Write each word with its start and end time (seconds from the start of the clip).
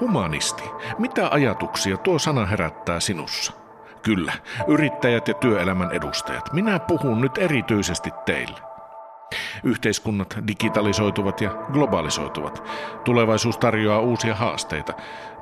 Humanisti. 0.00 0.62
Mitä 0.98 1.28
ajatuksia 1.28 1.96
tuo 1.96 2.18
sana 2.18 2.46
herättää 2.46 3.00
sinussa? 3.00 3.52
Kyllä, 4.02 4.32
yrittäjät 4.68 5.28
ja 5.28 5.34
työelämän 5.34 5.92
edustajat. 5.92 6.52
Minä 6.52 6.78
puhun 6.78 7.20
nyt 7.20 7.38
erityisesti 7.38 8.10
teille. 8.26 8.58
Yhteiskunnat 9.64 10.38
digitalisoituvat 10.48 11.40
ja 11.40 11.50
globalisoituvat. 11.72 12.62
Tulevaisuus 13.04 13.58
tarjoaa 13.58 14.00
uusia 14.00 14.34
haasteita. 14.34 14.92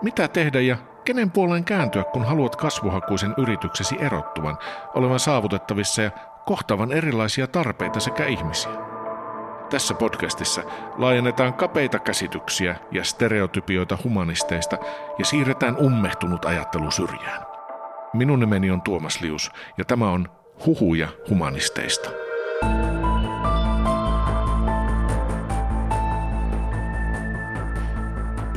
Mitä 0.03 0.29
tehdä 0.29 0.61
ja 0.61 0.77
kenen 1.05 1.31
puoleen 1.31 1.65
kääntyä, 1.65 2.05
kun 2.05 2.25
haluat 2.25 2.57
kasvuhakuisen 2.57 3.35
yrityksesi 3.37 3.97
erottuvan, 4.01 4.59
olevan 4.95 5.21
saavutettavissa 5.21 6.03
ja 6.03 6.11
kohtavan 6.47 6.93
erilaisia 6.93 7.47
tarpeita 7.47 8.01
sekä 8.01 8.25
ihmisiä? 8.25 8.88
Tässä 9.71 9.95
podcastissa 9.95 10.63
laajennetaan 10.97 11.55
kapeita 11.55 11.99
käsityksiä 11.99 12.77
ja 12.91 13.05
stereotypioita 13.05 13.99
humanisteista 14.05 14.79
ja 15.19 15.25
siirretään 15.25 15.77
ummehtunut 15.77 16.45
ajattelu 16.45 16.91
syrjään. 16.91 17.47
Minun 18.13 18.41
nimeni 18.41 18.71
on 18.71 18.83
Tuomas 18.83 19.21
Lius 19.21 19.51
ja 19.79 19.85
tämä 19.85 20.11
on 20.11 20.29
Huhuja 20.67 21.09
humanisteista. 21.31 22.11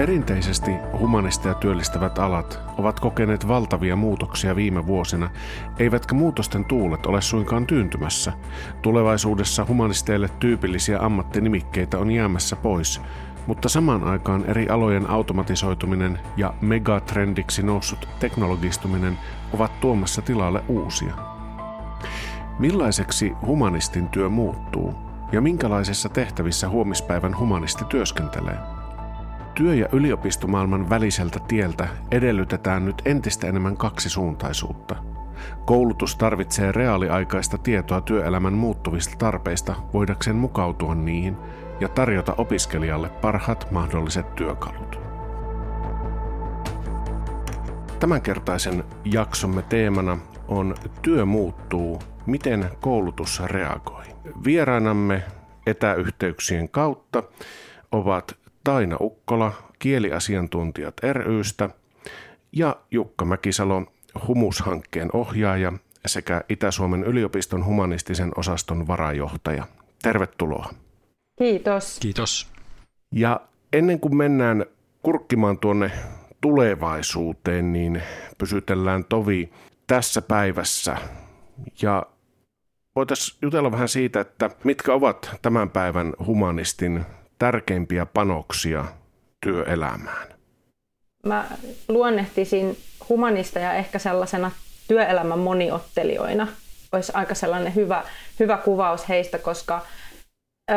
Perinteisesti 0.02 0.72
humanisteja 1.00 1.54
työllistävät 1.54 2.20
alat 2.20 2.60
ovat 2.78 3.00
kokeneet 3.00 3.48
valtavia 3.48 3.96
muutoksia 3.96 4.56
viime 4.56 4.88
vuosina, 4.88 5.30
eivätkä 5.80 6.16
muutosten 6.16 6.66
tuulet 6.66 7.06
ole 7.06 7.22
suinkaan 7.22 7.68
tyyntymässä. 7.68 8.34
Tulevaisuudessa 8.82 9.66
humanisteille 9.68 10.30
tyypillisiä 10.40 11.00
ammattinimikkeitä 11.00 11.98
on 11.98 12.12
jäämässä 12.12 12.56
pois, 12.56 13.02
mutta 13.48 13.70
samaan 13.70 14.04
aikaan 14.04 14.46
eri 14.46 14.70
alojen 14.70 15.10
automatisoituminen 15.10 16.20
ja 16.38 16.54
megatrendiksi 16.62 17.64
noussut 17.64 18.08
teknologistuminen 18.20 19.18
ovat 19.54 19.80
tuomassa 19.80 20.22
tilalle 20.22 20.64
uusia. 20.68 21.14
Millaiseksi 22.60 23.34
humanistin 23.46 24.10
työ 24.10 24.30
muuttuu 24.30 24.96
ja 25.32 25.42
minkälaisissa 25.42 26.10
tehtävissä 26.10 26.70
huomispäivän 26.70 27.38
humanisti 27.38 27.86
työskentelee? 27.86 28.81
Työ- 29.62 29.76
ja 29.76 29.88
yliopistomaailman 29.92 30.90
väliseltä 30.90 31.40
tieltä 31.48 31.88
edellytetään 32.12 32.86
nyt 32.86 33.02
entistä 33.06 33.48
enemmän 33.48 33.78
kaksisuuntaisuutta. 33.78 34.96
Koulutus 35.66 36.16
tarvitsee 36.16 36.72
reaaliaikaista 36.72 37.58
tietoa 37.58 38.02
työelämän 38.02 38.54
muuttuvista 38.54 39.16
tarpeista 39.18 39.76
voidakseen 39.94 40.36
mukautua 40.36 40.96
niihin 40.96 41.38
ja 41.80 41.90
tarjota 41.90 42.34
opiskelijalle 42.38 43.10
parhaat 43.10 43.72
mahdolliset 43.72 44.36
työkalut. 44.36 45.00
Tämänkertaisen 48.00 48.84
jaksomme 49.06 49.62
teemana 49.62 50.18
on 50.48 50.76
Työ 51.02 51.26
muuttuu, 51.26 52.02
miten 52.26 52.70
koulutus 52.80 53.44
reagoi. 53.46 54.06
Vieraanamme 54.46 55.24
etäyhteyksien 55.66 56.70
kautta 56.70 57.24
ovat 57.92 58.41
Taina 58.64 58.98
Ukkola, 59.00 59.54
kieliasiantuntijat 59.80 60.94
rystä 61.04 61.70
ja 62.52 62.76
Jukka 62.92 63.26
Mäkisalo, 63.26 63.86
Humushankkeen 64.28 65.10
ohjaaja 65.14 65.74
sekä 66.06 66.44
Itä-Suomen 66.50 67.04
yliopiston 67.04 67.66
humanistisen 67.66 68.32
osaston 68.36 68.88
varajohtaja. 68.88 69.64
Tervetuloa. 70.04 70.70
Kiitos. 71.38 72.00
Kiitos. 72.00 72.48
Ja 73.12 73.42
ennen 73.74 74.00
kuin 74.00 74.16
mennään 74.16 74.66
kurkkimaan 75.04 75.58
tuonne 75.58 75.92
tulevaisuuteen, 76.42 77.74
niin 77.74 78.02
pysytellään 78.38 79.06
tovi 79.06 79.52
tässä 79.88 80.22
päivässä. 80.22 80.98
Ja 81.82 82.06
voitaisiin 82.96 83.38
jutella 83.42 83.72
vähän 83.72 83.90
siitä, 83.90 84.20
että 84.20 84.50
mitkä 84.64 84.94
ovat 84.94 85.36
tämän 85.42 85.70
päivän 85.70 86.14
humanistin 86.26 87.06
tärkeimpiä 87.42 88.06
panoksia 88.06 88.86
työelämään? 89.44 90.28
Mä 91.26 91.46
luonnehtisin 91.88 92.78
humanista 93.10 93.60
ja 93.60 93.74
ehkä 93.74 94.00
sellaisena 94.00 94.52
työelämän 94.88 95.40
moniottelijoina. 95.40 96.48
Olisi 96.92 97.12
aika 97.16 97.36
sellainen 97.36 97.76
hyvä, 97.76 98.04
hyvä 98.40 98.58
kuvaus 98.58 99.10
heistä, 99.10 99.38
koska 99.38 99.86
ö, 100.72 100.74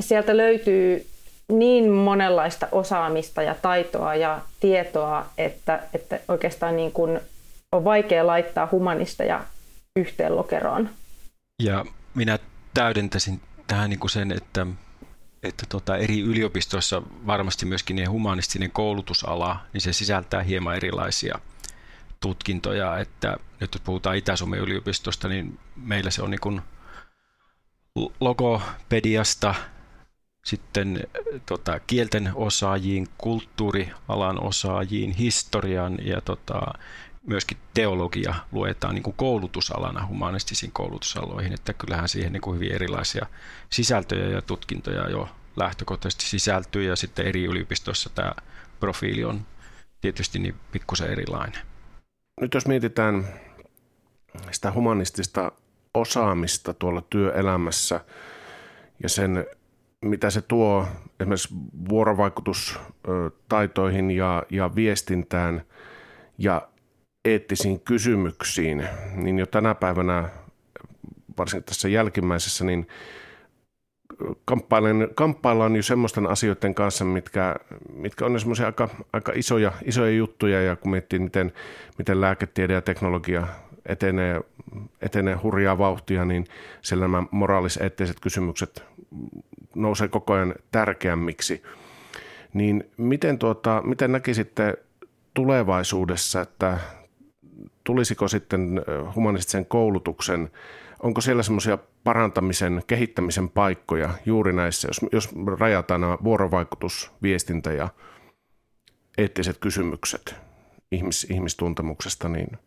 sieltä 0.00 0.36
löytyy 0.36 1.06
niin 1.52 1.90
monenlaista 1.90 2.68
osaamista 2.72 3.42
ja 3.42 3.54
taitoa 3.54 4.14
ja 4.14 4.40
tietoa, 4.60 5.26
että, 5.38 5.82
että 5.92 6.20
oikeastaan 6.28 6.76
niin 6.76 6.92
kuin 6.92 7.20
on 7.72 7.84
vaikea 7.84 8.26
laittaa 8.26 8.68
humanista 8.72 9.24
ja 9.24 9.44
yhteen 9.96 10.36
lokeroon. 10.36 10.90
Ja 11.62 11.84
minä 12.14 12.38
täydentäisin 12.74 13.40
tähän 13.66 13.90
niin 13.90 14.00
kuin 14.00 14.10
sen, 14.10 14.32
että 14.32 14.66
että 15.46 15.66
tota, 15.68 15.96
eri 15.96 16.20
yliopistoissa 16.20 17.02
varmasti 17.26 17.66
myöskin 17.66 17.96
niin 17.96 18.10
humanistinen 18.10 18.70
koulutusala, 18.70 19.60
niin 19.72 19.80
se 19.80 19.92
sisältää 19.92 20.42
hieman 20.42 20.76
erilaisia 20.76 21.38
tutkintoja, 22.20 22.98
että 22.98 23.36
nyt 23.60 23.74
jos 23.74 23.82
puhutaan 23.82 24.16
Itä-Suomen 24.16 24.60
yliopistosta, 24.60 25.28
niin 25.28 25.58
meillä 25.76 26.10
se 26.10 26.22
on 26.22 26.30
niin 26.30 26.40
kuin 26.40 26.62
logopediasta, 28.20 29.54
sitten 30.44 31.06
tota, 31.46 31.80
kielten 31.80 32.30
osaajiin, 32.34 33.08
kulttuurialan 33.18 34.42
osaajiin, 34.42 35.12
historian 35.12 35.98
ja 36.02 36.20
tota, 36.20 36.60
myöskin 37.26 37.58
teologia 37.74 38.34
luetaan 38.52 38.94
niin 38.94 39.02
kuin 39.02 39.16
koulutusalana 39.16 40.06
humanistisiin 40.06 40.72
koulutusaloihin, 40.72 41.52
että 41.52 41.72
kyllähän 41.72 42.08
siihen 42.08 42.32
niin 42.32 42.40
kuin 42.40 42.54
hyvin 42.54 42.72
erilaisia 42.72 43.26
sisältöjä 43.70 44.28
ja 44.28 44.42
tutkintoja 44.42 45.10
jo 45.10 45.28
lähtökohtaisesti 45.56 46.24
sisältyy 46.24 46.84
ja 46.84 46.96
sitten 46.96 47.26
eri 47.26 47.44
yliopistoissa 47.44 48.10
tämä 48.10 48.32
profiili 48.80 49.24
on 49.24 49.46
tietysti 50.00 50.38
niin 50.38 50.54
pikkusen 50.72 51.10
erilainen. 51.10 51.60
Nyt 52.40 52.54
jos 52.54 52.66
mietitään 52.66 53.28
sitä 54.50 54.72
humanistista 54.72 55.52
osaamista 55.94 56.74
tuolla 56.74 57.02
työelämässä 57.10 58.00
ja 59.02 59.08
sen, 59.08 59.46
mitä 60.04 60.30
se 60.30 60.40
tuo 60.40 60.88
esimerkiksi 61.20 61.54
vuorovaikutustaitoihin 61.88 64.10
ja, 64.10 64.42
ja 64.50 64.74
viestintään 64.74 65.62
ja 66.38 66.68
eettisiin 67.26 67.80
kysymyksiin, 67.80 68.88
niin 69.14 69.38
jo 69.38 69.46
tänä 69.46 69.74
päivänä, 69.74 70.28
varsinkin 71.38 71.64
tässä 71.64 71.88
jälkimmäisessä, 71.88 72.64
niin 72.64 72.86
kamppaillaan, 74.44 75.08
kamppaillaan 75.14 75.76
jo 75.76 75.82
semmoisten 75.82 76.26
asioiden 76.26 76.74
kanssa, 76.74 77.04
mitkä, 77.04 77.56
mitkä 77.92 78.26
on 78.26 78.40
semmoisia 78.40 78.66
aika, 78.66 78.88
aika 79.12 79.32
isoja, 79.34 79.72
isoja 79.84 80.10
juttuja, 80.10 80.62
ja 80.62 80.76
kun 80.76 80.90
miettii, 80.90 81.18
miten, 81.18 81.52
miten 81.98 82.20
lääketiede 82.20 82.72
ja 82.72 82.82
teknologia 82.82 83.46
etenee, 83.86 84.40
etenee 85.00 85.34
hurjaa 85.34 85.78
vauhtia, 85.78 86.24
niin 86.24 86.46
siellä 86.82 87.04
nämä 87.04 87.22
moraaliseettiset 87.30 88.20
kysymykset 88.20 88.84
nousee 89.74 90.08
koko 90.08 90.32
ajan 90.32 90.54
tärkeämmiksi. 90.72 91.62
Niin 92.54 92.90
miten, 92.96 93.38
tuota, 93.38 93.82
miten 93.84 94.12
näkisitte 94.12 94.74
tulevaisuudessa, 95.34 96.40
että 96.40 96.78
tulisiko 97.86 98.28
sitten 98.28 98.82
humanistisen 99.14 99.66
koulutuksen, 99.66 100.50
onko 101.02 101.20
siellä 101.20 101.42
semmoisia 101.42 101.78
parantamisen, 102.04 102.82
kehittämisen 102.86 103.48
paikkoja 103.48 104.10
juuri 104.26 104.52
näissä, 104.52 104.88
jos, 104.88 105.00
jos 105.12 105.28
rajataan 105.58 106.00
nämä 106.00 106.18
vuorovaikutus, 106.24 107.10
viestintä 107.22 107.72
ja 107.72 107.88
eettiset 109.18 109.58
kysymykset 109.58 110.34
ihmis, 110.92 111.26
ihmistuntemuksesta, 111.30 112.28
niin 112.28 112.58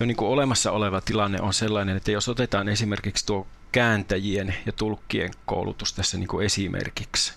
jo 0.00 0.06
niin 0.06 0.16
kuin 0.16 0.28
olemassa 0.28 0.72
oleva 0.72 1.00
tilanne 1.00 1.40
on 1.40 1.54
sellainen, 1.54 1.96
että 1.96 2.10
jos 2.10 2.28
otetaan 2.28 2.68
esimerkiksi 2.68 3.26
tuo 3.26 3.46
kääntäjien 3.72 4.54
ja 4.66 4.72
tulkkien 4.72 5.30
koulutus 5.46 5.92
tässä 5.92 6.18
niin 6.18 6.28
kuin 6.28 6.46
esimerkiksi 6.46 7.34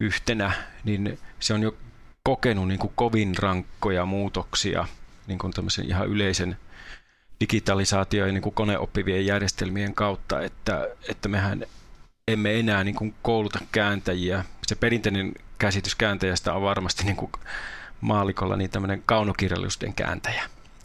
yhtenä, 0.00 0.52
niin 0.84 1.18
se 1.40 1.54
on 1.54 1.62
jo 1.62 1.76
kokenut 2.22 2.68
niin 2.68 2.78
kuin 2.78 2.92
kovin 2.94 3.36
rankkoja 3.38 4.06
muutoksia 4.06 4.86
niin 5.26 5.38
kuin 5.38 5.52
ihan 5.84 6.08
yleisen 6.08 6.56
digitalisaatio 7.40 8.26
ja 8.26 8.32
niin 8.32 8.42
kuin 8.42 8.54
koneoppivien 8.54 9.26
järjestelmien 9.26 9.94
kautta, 9.94 10.40
että, 10.40 10.88
että 11.08 11.28
mehän 11.28 11.64
emme 12.28 12.58
enää 12.58 12.84
niin 12.84 12.94
kuin 12.94 13.14
kouluta 13.22 13.58
kääntäjiä. 13.72 14.44
Se 14.66 14.74
perinteinen 14.74 15.32
käsitys 15.58 15.94
kääntäjästä 15.94 16.52
on 16.52 16.62
varmasti 16.62 17.04
niin 17.04 17.16
kuin 17.16 17.32
maalikolla 18.00 18.56
niin 18.56 18.70
tämmöinen 18.70 19.02
kaunokirjallisuuden 19.06 19.94
kääntäjä. 19.94 20.42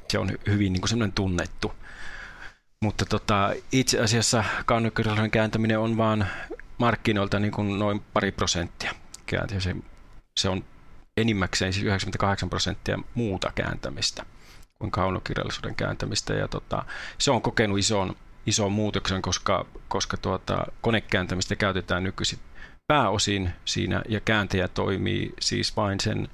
Se 0.09 0.19
on 0.19 0.31
hyvin 0.47 0.73
niin 0.73 0.81
kuin 0.81 0.89
semmoinen 0.89 1.13
tunnettu. 1.13 1.73
Mutta 2.81 3.05
tota, 3.05 3.53
itse 3.71 3.99
asiassa 3.99 4.43
kaunokirjallisuuden 4.65 5.31
kääntäminen 5.31 5.79
on 5.79 5.97
vaan 5.97 6.27
markkinoilta 6.77 7.39
niin 7.39 7.51
kuin 7.51 7.79
noin 7.79 8.01
pari 8.13 8.31
prosenttia 8.31 8.91
kääntäjä. 9.25 9.59
Se, 9.59 9.75
se 10.37 10.49
on 10.49 10.63
enimmäkseen 11.17 11.73
siis 11.73 11.85
98 11.85 12.49
prosenttia 12.49 12.99
muuta 13.13 13.51
kääntämistä 13.55 14.25
kuin 14.79 14.91
kaunokirjallisuuden 14.91 15.75
kääntämistä. 15.75 16.33
Ja 16.33 16.47
tota, 16.47 16.85
se 17.17 17.31
on 17.31 17.41
kokenut 17.41 17.79
ison, 17.79 18.15
ison 18.45 18.71
muutoksen, 18.71 19.21
koska, 19.21 19.65
koska 19.87 20.17
tuota, 20.17 20.65
konekääntämistä 20.81 21.55
käytetään 21.55 22.03
nykyisin 22.03 22.39
pääosin 22.87 23.49
siinä 23.65 24.01
ja 24.09 24.19
kääntäjä 24.19 24.67
toimii 24.67 25.33
siis 25.39 25.77
vain 25.77 25.99
sen 25.99 26.27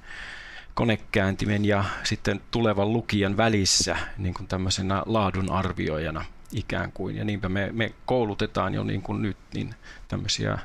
konekääntimen 0.74 1.64
ja 1.64 1.84
sitten 2.02 2.40
tulevan 2.50 2.92
lukijan 2.92 3.36
välissä 3.36 3.96
niin 4.18 4.34
kuin 4.34 4.46
tämmöisenä 4.46 5.02
laadunarvioijana 5.06 6.24
ikään 6.52 6.92
kuin. 6.92 7.16
Ja 7.16 7.24
niinpä 7.24 7.48
me, 7.48 7.70
me 7.72 7.92
koulutetaan 8.06 8.74
jo 8.74 8.84
niin 8.84 9.02
kuin 9.02 9.22
nyt 9.22 9.36
niin 9.54 9.74
tämmöisiä 10.08 10.58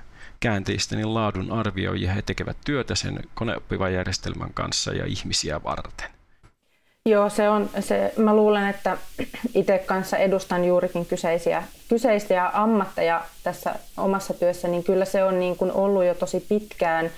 käänteistä 0.43 0.95
niin 0.95 1.13
laadun 1.13 1.51
arvioijia. 1.51 2.13
He 2.13 2.21
tekevät 2.21 2.57
työtä 2.65 2.95
sen 2.95 3.19
koneoppivan 3.33 3.93
järjestelmän 3.93 4.53
kanssa 4.53 4.91
ja 4.91 5.05
ihmisiä 5.05 5.63
varten. 5.63 6.09
Joo, 7.05 7.29
se 7.29 7.49
on, 7.49 7.69
se, 7.79 8.13
mä 8.17 8.35
luulen, 8.35 8.67
että 8.67 8.97
itse 9.55 9.77
kanssa 9.77 10.17
edustan 10.17 10.65
juurikin 10.65 11.05
kyseisiä, 11.05 11.63
kyseisiä 11.89 12.49
ammatteja 12.53 13.25
tässä 13.43 13.75
omassa 13.97 14.33
työssä, 14.33 14.67
niin 14.67 14.83
kyllä 14.83 15.05
se 15.05 15.23
on 15.23 15.39
niin 15.39 15.57
kuin 15.57 15.71
ollut 15.71 16.05
jo 16.05 16.15
tosi 16.15 16.45
pitkään 16.49 17.09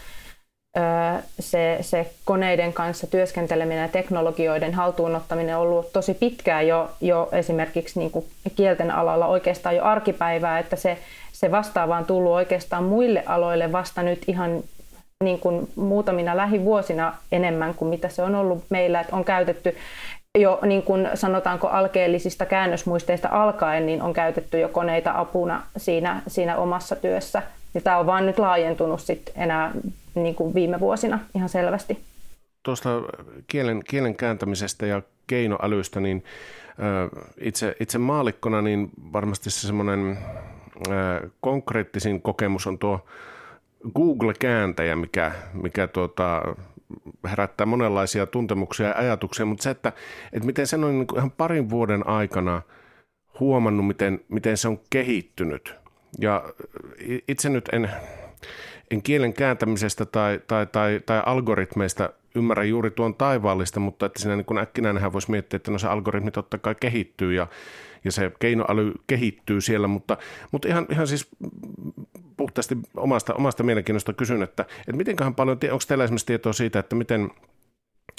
se, 1.39 1.77
se 1.81 2.13
koneiden 2.25 2.74
kanssa 2.74 3.07
työskenteleminen 3.07 3.81
ja 3.81 3.88
teknologioiden 3.88 4.74
haltuunottaminen 4.74 5.57
on 5.57 5.62
ollut 5.62 5.94
tosi 5.94 6.13
pitkään 6.13 6.68
jo, 6.68 6.92
jo 7.01 7.30
esimerkiksi 7.31 8.00
niin 8.00 8.12
kuin 8.12 8.25
kielten 8.56 8.92
alalla 8.92 9.27
oikeastaan 9.27 9.75
jo 9.75 9.83
arkipäivää, 9.83 10.60
että 10.60 10.75
se, 10.75 10.98
se 11.35 11.51
vastaava 11.51 11.97
on 11.97 12.05
tullut 12.05 12.31
oikeastaan 12.31 12.83
muille 12.83 13.23
aloille 13.25 13.71
vasta 13.71 14.03
nyt 14.03 14.23
ihan 14.27 14.63
niin 15.23 15.39
kuin 15.39 15.69
muutamina 15.75 16.37
lähivuosina 16.37 17.13
enemmän 17.31 17.73
kuin 17.73 17.89
mitä 17.89 18.09
se 18.09 18.21
on 18.21 18.35
ollut 18.35 18.63
meillä, 18.69 18.99
että 18.99 19.15
on 19.15 19.25
käytetty 19.25 19.75
jo 20.37 20.59
niin 20.65 20.83
kuin 20.83 21.09
sanotaanko 21.13 21.67
alkeellisista 21.67 22.45
käännösmuisteista 22.45 23.29
alkaen, 23.31 23.85
niin 23.85 24.01
on 24.01 24.13
käytetty 24.13 24.59
jo 24.59 24.69
koneita 24.69 25.11
apuna 25.15 25.63
siinä, 25.77 26.21
siinä 26.27 26.57
omassa 26.57 26.95
työssä. 26.95 27.41
Ja 27.73 27.81
tämä 27.81 27.97
on 27.97 28.05
vaan 28.05 28.25
nyt 28.25 28.39
laajentunut 28.39 29.01
sit 29.01 29.31
enää 29.35 29.71
niin 30.15 30.35
kuin 30.35 30.53
viime 30.53 30.79
vuosina 30.79 31.19
ihan 31.35 31.49
selvästi. 31.49 31.99
Tuosta 32.63 32.89
kielen, 33.47 33.81
kielen 33.89 34.15
kääntämisestä 34.15 34.85
ja 34.85 35.01
keinoälystä, 35.27 35.99
niin 35.99 36.23
itse, 37.41 37.75
itse 37.79 37.97
maalikkona 37.97 38.61
niin 38.61 38.89
varmasti 39.13 39.49
se 39.49 39.67
semmoinen 39.67 40.17
konkreettisin 41.42 42.22
kokemus 42.22 42.68
on 42.68 42.80
tuo 42.80 43.06
Google-kääntäjä, 43.95 44.95
mikä, 44.95 45.31
mikä 45.54 45.88
tuota, 45.88 46.42
herättää 47.30 47.66
monenlaisia 47.66 48.25
tuntemuksia 48.25 48.88
ja 48.88 48.95
ajatuksia, 48.98 49.45
mutta 49.45 49.63
se, 49.63 49.69
että, 49.69 49.92
että 50.33 50.45
miten 50.45 50.68
sen 50.68 50.83
on 50.83 50.92
niin 50.92 51.07
ihan 51.16 51.31
parin 51.31 51.69
vuoden 51.69 52.07
aikana 52.07 52.62
huomannut, 53.39 53.88
miten, 53.88 54.19
miten 54.30 54.57
se 54.57 54.68
on 54.68 54.80
kehittynyt. 54.89 55.75
Ja 56.19 56.44
itse 57.27 57.50
nyt 57.50 57.69
en, 57.72 57.89
en 58.92 59.01
kielen 59.01 59.33
kääntämisestä 59.33 60.06
tai, 60.06 60.39
tai, 60.48 60.66
tai, 60.66 61.01
tai 61.06 61.22
algoritmeista 61.25 62.10
ymmärrä 62.36 62.63
juuri 62.63 62.92
tuon 62.92 63.16
taivaallista, 63.16 63.80
mutta 63.80 64.06
että 64.06 64.22
siinä 64.22 64.36
niin 64.36 64.57
äkkinäinhän 64.57 65.13
voisi 65.13 65.31
miettiä, 65.31 65.57
että 65.57 65.72
no 65.72 65.77
se 65.77 65.88
algoritmi 65.88 66.31
totta 66.31 66.57
kai 66.57 66.75
kehittyy 66.75 67.33
ja, 67.33 67.48
ja 68.05 68.11
se 68.11 68.31
keinoäly 68.39 68.93
kehittyy 69.07 69.61
siellä, 69.61 69.87
mutta, 69.87 70.17
mutta 70.51 70.67
ihan, 70.67 70.85
ihan 70.91 71.07
siis 71.07 71.27
puhtaasti 72.37 72.77
omasta, 72.97 73.33
omasta 73.33 73.63
mielenkiinnosta 73.63 74.13
kysyn, 74.13 74.43
että, 74.43 74.63
että 74.79 74.93
mitenköhän 74.93 75.35
paljon, 75.35 75.57
onko 75.71 75.83
teillä 75.87 76.03
esimerkiksi 76.03 76.25
tietoa 76.25 76.53
siitä, 76.53 76.79
että 76.79 76.95
miten, 76.95 77.31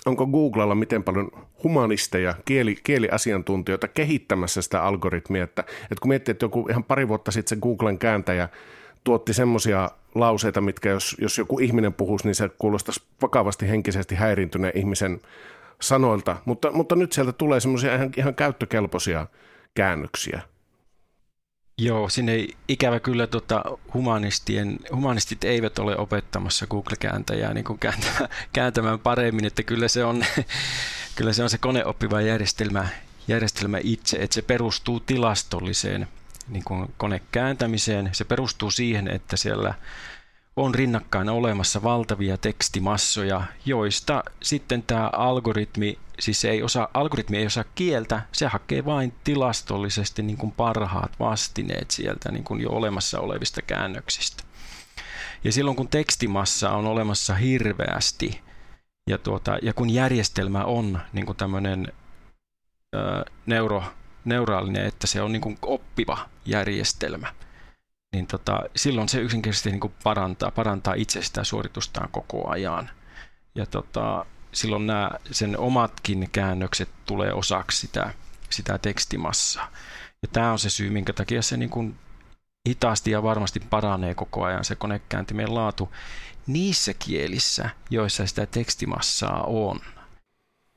onko 0.07 0.27
Googlella 0.27 0.75
miten 0.75 1.03
paljon 1.03 1.31
humanisteja, 1.65 2.35
kieli, 2.45 2.77
kieliasiantuntijoita 2.85 3.89
kehittämässä 3.89 4.63
sitä 4.63 4.83
algoritmia, 4.83 5.45
että, 5.45 5.63
että 5.83 6.01
kun 6.03 6.09
miettii, 6.09 6.33
että 6.33 6.45
joku 6.45 6.67
ihan 6.71 6.85
pari 6.85 7.09
vuotta 7.09 7.31
sitten 7.31 7.57
se 7.59 7.63
Googlen 7.63 7.99
kääntäjä 7.99 8.49
tuotti 9.05 9.35
semmoisia 9.35 9.91
lauseita, 10.15 10.61
mitkä 10.61 10.89
jos, 10.89 11.17
jos 11.21 11.39
joku 11.39 11.59
ihminen 11.59 11.93
puhuisi, 11.93 12.27
niin 12.27 12.35
se 12.35 12.51
kuulostaisi 12.59 13.03
vakavasti 13.23 13.69
henkisesti 13.69 14.15
häiriintyneen 14.15 14.79
ihmisen 14.79 15.21
sanoilta, 15.81 16.37
mutta, 16.45 16.73
mutta 16.73 16.97
nyt 16.97 17.13
sieltä 17.13 17.33
tulee 17.33 17.61
semmoisia 17.61 17.95
ihan, 17.95 18.11
ihan 18.17 18.35
käyttökelpoisia 18.35 19.27
käännöksiä. 19.77 20.43
Joo, 21.79 22.09
sinne 22.09 22.47
ikävä 22.69 23.01
kyllä 23.01 23.27
tota, 23.27 23.65
humanistien, 23.95 24.79
humanistit 24.95 25.45
eivät 25.45 25.79
ole 25.79 25.97
opettamassa 25.97 26.67
Google-kääntäjää 26.67 27.55
niin 27.55 27.65
kuin 27.65 27.79
kääntämään, 27.79 28.29
kääntämään 28.53 28.99
paremmin, 28.99 29.45
että 29.45 29.63
kyllä 29.63 29.89
se 29.89 30.05
on, 30.05 30.25
kyllä 31.17 31.33
se, 31.33 31.43
on 31.43 31.51
se 31.51 31.59
koneoppiva 31.59 32.21
järjestelmä, 32.21 32.89
järjestelmä 33.29 33.79
itse, 33.83 34.17
että 34.17 34.35
se 34.35 34.43
perustuu 34.43 35.01
tilastolliseen 35.01 36.09
niin 36.49 36.65
kuin 36.65 36.95
konekääntämiseen. 36.97 38.11
Se 38.13 38.25
perustuu 38.25 38.71
siihen, 38.71 39.09
että 39.09 39.37
siellä 39.37 39.75
on 40.57 40.75
rinnakkain 40.75 41.29
olemassa 41.29 41.83
valtavia 41.83 42.37
tekstimassoja, 42.37 43.43
joista 43.65 44.23
sitten 44.43 44.83
tämä 44.83 45.11
algoritmi, 45.13 45.99
siis 46.19 46.45
ei 46.45 46.63
osaa, 46.63 46.89
algoritmi 46.95 47.37
ei 47.37 47.47
osaa 47.47 47.65
kieltä, 47.75 48.23
se 48.33 48.47
hakee 48.47 48.85
vain 48.85 49.13
tilastollisesti 49.25 50.23
niin 50.23 50.37
kuin 50.37 50.53
parhaat 50.53 51.13
vastineet 51.21 51.91
sieltä 51.91 52.33
niin 52.33 52.45
kuin 52.45 52.61
jo 52.61 52.71
olemassa 52.71 53.21
olevista 53.21 53.63
käännöksistä. 53.63 54.43
Ja 55.45 55.53
silloin 55.53 55.77
kun 55.77 55.89
tekstimassa 55.89 56.71
on 56.71 56.87
olemassa 56.87 57.35
hirveästi, 57.35 58.41
ja, 59.11 59.19
tuota, 59.19 59.59
ja 59.63 59.73
kun 59.73 59.91
järjestelmä 59.91 60.65
on 60.65 61.01
niin 61.13 61.27
kuin 61.27 61.37
tämmöinen 61.37 61.93
ö, 62.95 63.25
neuro, 63.47 63.85
neuraalinen, 64.25 64.87
että 64.87 65.07
se 65.07 65.23
on 65.23 65.33
niin 65.33 65.41
kuin 65.41 65.59
oppiva 65.63 66.19
järjestelmä, 66.45 67.35
niin 68.13 68.27
tota, 68.27 68.63
silloin 68.77 69.09
se 69.09 69.21
yksinkertaisesti 69.21 69.71
niin 69.71 69.81
kuin 69.81 69.95
parantaa, 70.03 70.51
parantaa 70.51 70.95
itsestään 70.95 71.45
suoritustaan 71.45 72.09
koko 72.13 72.51
ajan. 72.51 72.91
Ja 73.55 73.67
tota, 73.67 74.27
silloin 74.53 74.87
nämä, 74.87 75.11
sen 75.31 75.59
omatkin 75.59 76.29
käännökset 76.33 76.89
tulee 77.07 77.33
osaksi 77.33 77.81
sitä, 77.81 78.15
sitä 78.51 78.79
tekstimassaa. 78.79 79.73
Ja 80.23 80.29
tämä 80.33 80.53
on 80.53 80.59
se 80.59 80.71
syy, 80.71 80.91
minkä 80.91 81.13
takia 81.13 81.43
se 81.43 81.57
niin 81.57 81.71
kuin 81.71 81.99
hitaasti 82.69 83.11
ja 83.11 83.23
varmasti 83.23 83.61
paranee 83.61 84.15
koko 84.15 84.45
ajan 84.45 84.65
se 84.65 84.75
konekääntimien 84.75 85.55
laatu 85.55 85.93
niissä 86.47 86.95
kielissä, 86.95 87.71
joissa 87.91 88.27
sitä 88.27 88.47
tekstimassaa 88.47 89.43
on. 89.43 89.81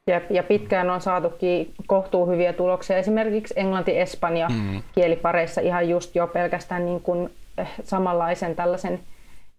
Ja, 0.10 0.22
ja 0.30 0.44
pitkään 0.44 0.90
on 0.90 1.02
saatukin 1.02 1.74
kohtuu 1.88 2.28
hyviä 2.28 2.54
tuloksia 2.54 2.98
esimerkiksi 2.98 3.54
englanti-espanja 3.58 4.50
mm. 4.50 4.84
kielipareissa 4.96 5.62
ihan 5.62 5.90
just 5.90 6.16
jo 6.16 6.28
pelkästään 6.28 6.86
niin 6.86 7.02
kuin 7.02 7.30
eh, 7.58 7.68
samanlaisen 7.84 8.56
tällaisen 8.56 9.00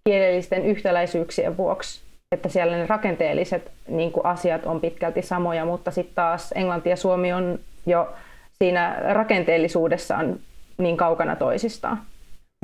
kielellisten 0.04 0.66
yhtäläisyyksien 0.66 1.56
vuoksi, 1.56 2.00
että 2.32 2.48
siellä 2.48 2.76
ne 2.76 2.86
rakenteelliset 2.86 3.70
niin 3.88 4.12
kuin 4.12 4.26
asiat 4.26 4.66
on 4.66 4.80
pitkälti 4.80 5.22
samoja, 5.22 5.64
mutta 5.64 5.90
sitten 5.90 6.14
taas 6.14 6.52
englanti 6.52 6.90
ja 6.90 6.96
suomi 6.96 7.32
on 7.32 7.58
jo 7.86 8.14
siinä 8.58 8.96
rakenteellisuudessaan 9.12 10.40
niin 10.78 10.96
kaukana 10.96 11.36
toisistaan. 11.36 12.02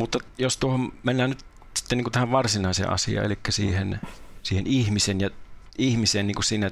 Mutta 0.00 0.18
jos 0.38 0.56
tuohon 0.56 0.92
mennään 1.02 1.30
nyt 1.30 1.38
sitten 1.74 1.98
niin 1.98 2.04
kuin 2.04 2.12
tähän 2.12 2.32
varsinaiseen 2.32 2.90
asiaan, 2.90 3.26
eli 3.26 3.38
siihen, 3.48 4.00
siihen 4.42 4.66
ihmisen 4.66 5.20
ja 5.20 5.30
ihmisen 5.78 6.26
niin 6.26 6.34
kuin 6.34 6.44
siinä 6.44 6.70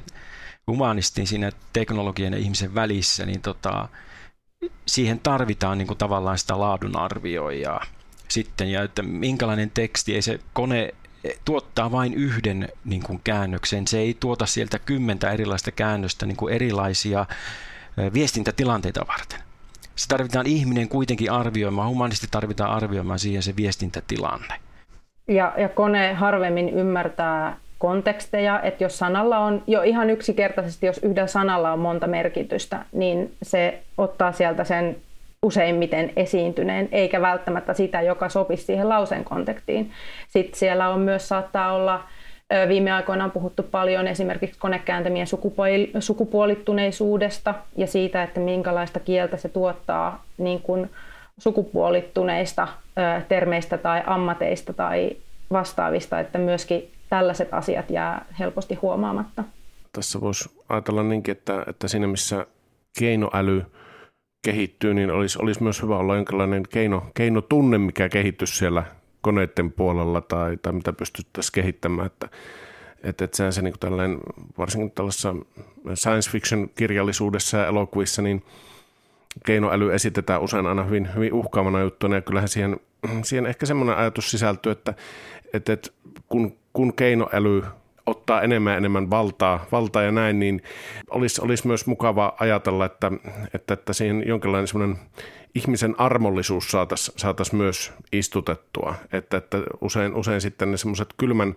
humanistin 0.66 1.26
siinä 1.26 1.50
teknologian 1.72 2.32
ja 2.32 2.38
ihmisen 2.38 2.74
välissä, 2.74 3.26
niin 3.26 3.40
tota, 3.40 3.88
siihen 4.86 5.20
tarvitaan 5.20 5.78
niin 5.78 5.88
kuin 5.88 5.98
tavallaan 5.98 6.38
sitä 6.38 6.60
laadunarvioijaa 6.60 7.84
sitten, 8.28 8.70
ja 8.70 8.82
että 8.82 9.02
minkälainen 9.02 9.70
teksti, 9.70 10.14
ei 10.14 10.22
se 10.22 10.40
kone 10.52 10.94
tuottaa 11.44 11.92
vain 11.92 12.14
yhden 12.14 12.68
niin 12.84 13.02
kuin 13.02 13.20
käännöksen, 13.24 13.86
se 13.86 13.98
ei 13.98 14.16
tuota 14.20 14.46
sieltä 14.46 14.78
kymmentä 14.78 15.30
erilaista 15.30 15.70
käännöstä 15.70 16.26
niin 16.26 16.36
kuin 16.36 16.54
erilaisia 16.54 17.26
viestintätilanteita 18.14 19.06
varten. 19.08 19.40
Se 19.96 20.08
tarvitaan 20.08 20.46
ihminen 20.46 20.88
kuitenkin 20.88 21.30
arvioimaan, 21.30 21.88
humanisti 21.88 22.26
tarvitaan 22.30 22.70
arvioimaan 22.70 23.18
siihen 23.18 23.42
se 23.42 23.56
viestintätilanne. 23.56 24.54
Ja, 25.28 25.52
ja 25.56 25.68
kone 25.68 26.14
harvemmin 26.14 26.68
ymmärtää 26.68 27.56
konteksteja, 27.78 28.60
että 28.62 28.84
jos 28.84 28.98
sanalla 28.98 29.38
on 29.38 29.62
jo 29.66 29.82
ihan 29.82 30.10
yksinkertaisesti, 30.10 30.86
jos 30.86 30.98
yhdellä 30.98 31.26
sanalla 31.26 31.72
on 31.72 31.78
monta 31.78 32.06
merkitystä, 32.06 32.84
niin 32.92 33.32
se 33.42 33.82
ottaa 33.98 34.32
sieltä 34.32 34.64
sen 34.64 34.96
useimmiten 35.42 36.12
esiintyneen, 36.16 36.88
eikä 36.92 37.20
välttämättä 37.20 37.74
sitä, 37.74 38.00
joka 38.00 38.28
sopisi 38.28 38.64
siihen 38.64 38.88
lauseen 38.88 39.24
kontektiin. 39.24 39.90
Sitten 40.28 40.58
siellä 40.58 40.88
on 40.88 41.00
myös 41.00 41.28
saattaa 41.28 41.72
olla, 41.72 42.04
viime 42.68 42.92
aikoina 42.92 43.24
on 43.24 43.30
puhuttu 43.30 43.62
paljon 43.62 44.08
esimerkiksi 44.08 44.60
konekääntämien 44.60 45.26
sukupuolittuneisuudesta 45.98 47.54
ja 47.76 47.86
siitä, 47.86 48.22
että 48.22 48.40
minkälaista 48.40 49.00
kieltä 49.00 49.36
se 49.36 49.48
tuottaa 49.48 50.22
niin 50.38 50.60
kuin 50.60 50.90
sukupuolittuneista 51.38 52.68
termeistä 53.28 53.78
tai 53.78 54.02
ammateista 54.06 54.72
tai 54.72 55.16
vastaavista, 55.52 56.20
että 56.20 56.38
myöskin 56.38 56.90
tällaiset 57.14 57.54
asiat 57.54 57.90
jää 57.90 58.26
helposti 58.38 58.74
huomaamatta. 58.74 59.44
Tässä 59.92 60.20
voisi 60.20 60.50
ajatella 60.68 61.02
niinkin, 61.02 61.32
että, 61.32 61.64
että 61.66 61.88
siinä 61.88 62.06
missä 62.06 62.46
keinoäly 62.98 63.62
kehittyy, 64.44 64.94
niin 64.94 65.10
olisi, 65.10 65.38
olisi 65.42 65.62
myös 65.62 65.82
hyvä 65.82 65.96
olla 65.96 66.16
jonkinlainen 66.16 66.62
keino, 66.70 67.06
keinotunne, 67.14 67.78
mikä 67.78 68.08
kehittyisi 68.08 68.56
siellä 68.56 68.84
koneiden 69.20 69.72
puolella 69.72 70.20
tai, 70.20 70.56
tai 70.56 70.72
mitä 70.72 70.92
pystyttäisiin 70.92 71.52
kehittämään. 71.52 72.06
Että, 72.06 72.28
että, 73.04 73.24
että 73.24 73.36
sehän 73.36 73.52
se 73.52 73.62
niin 73.62 73.74
tällainen, 73.80 74.18
varsinkin 74.58 74.90
tällaisessa 74.90 75.34
science 75.94 76.30
fiction 76.30 76.68
kirjallisuudessa 76.74 77.58
ja 77.58 77.66
elokuvissa, 77.66 78.22
niin 78.22 78.42
keinoäly 79.46 79.94
esitetään 79.94 80.42
usein 80.42 80.66
aina 80.66 80.84
hyvin, 80.84 81.14
hyvin 81.14 81.32
uhkaavana 81.32 81.80
juttuna 81.80 82.14
ja 82.14 82.22
kyllähän 82.22 82.48
siihen, 82.48 82.80
siihen 83.22 83.46
ehkä 83.46 83.66
semmoinen 83.66 83.96
ajatus 83.96 84.30
sisältyy, 84.30 84.72
että, 84.72 84.94
että, 85.52 85.72
että 85.72 85.90
kun, 86.28 86.56
kun 86.72 86.94
keinoäly 86.94 87.62
ottaa 88.06 88.42
enemmän 88.42 88.72
ja 88.72 88.76
enemmän 88.76 89.10
valtaa, 89.10 89.66
valtaa 89.72 90.02
ja 90.02 90.12
näin, 90.12 90.38
niin 90.38 90.62
olisi, 91.10 91.40
olisi 91.40 91.66
myös 91.66 91.86
mukava 91.86 92.34
ajatella, 92.40 92.84
että, 92.84 93.12
että, 93.54 93.74
että 93.74 93.92
siihen 93.92 94.24
jonkinlainen 94.26 94.68
semmoinen 94.68 94.98
ihmisen 95.54 95.94
armollisuus 95.98 96.70
saataisiin 96.70 97.18
saatais 97.18 97.52
myös 97.52 97.92
istutettua. 98.12 98.94
Että, 99.12 99.36
että 99.36 99.58
usein, 99.80 100.14
usein 100.14 100.40
sitten 100.40 100.70
ne 100.70 100.76
semmoiset 100.76 101.08
kylmän, 101.16 101.54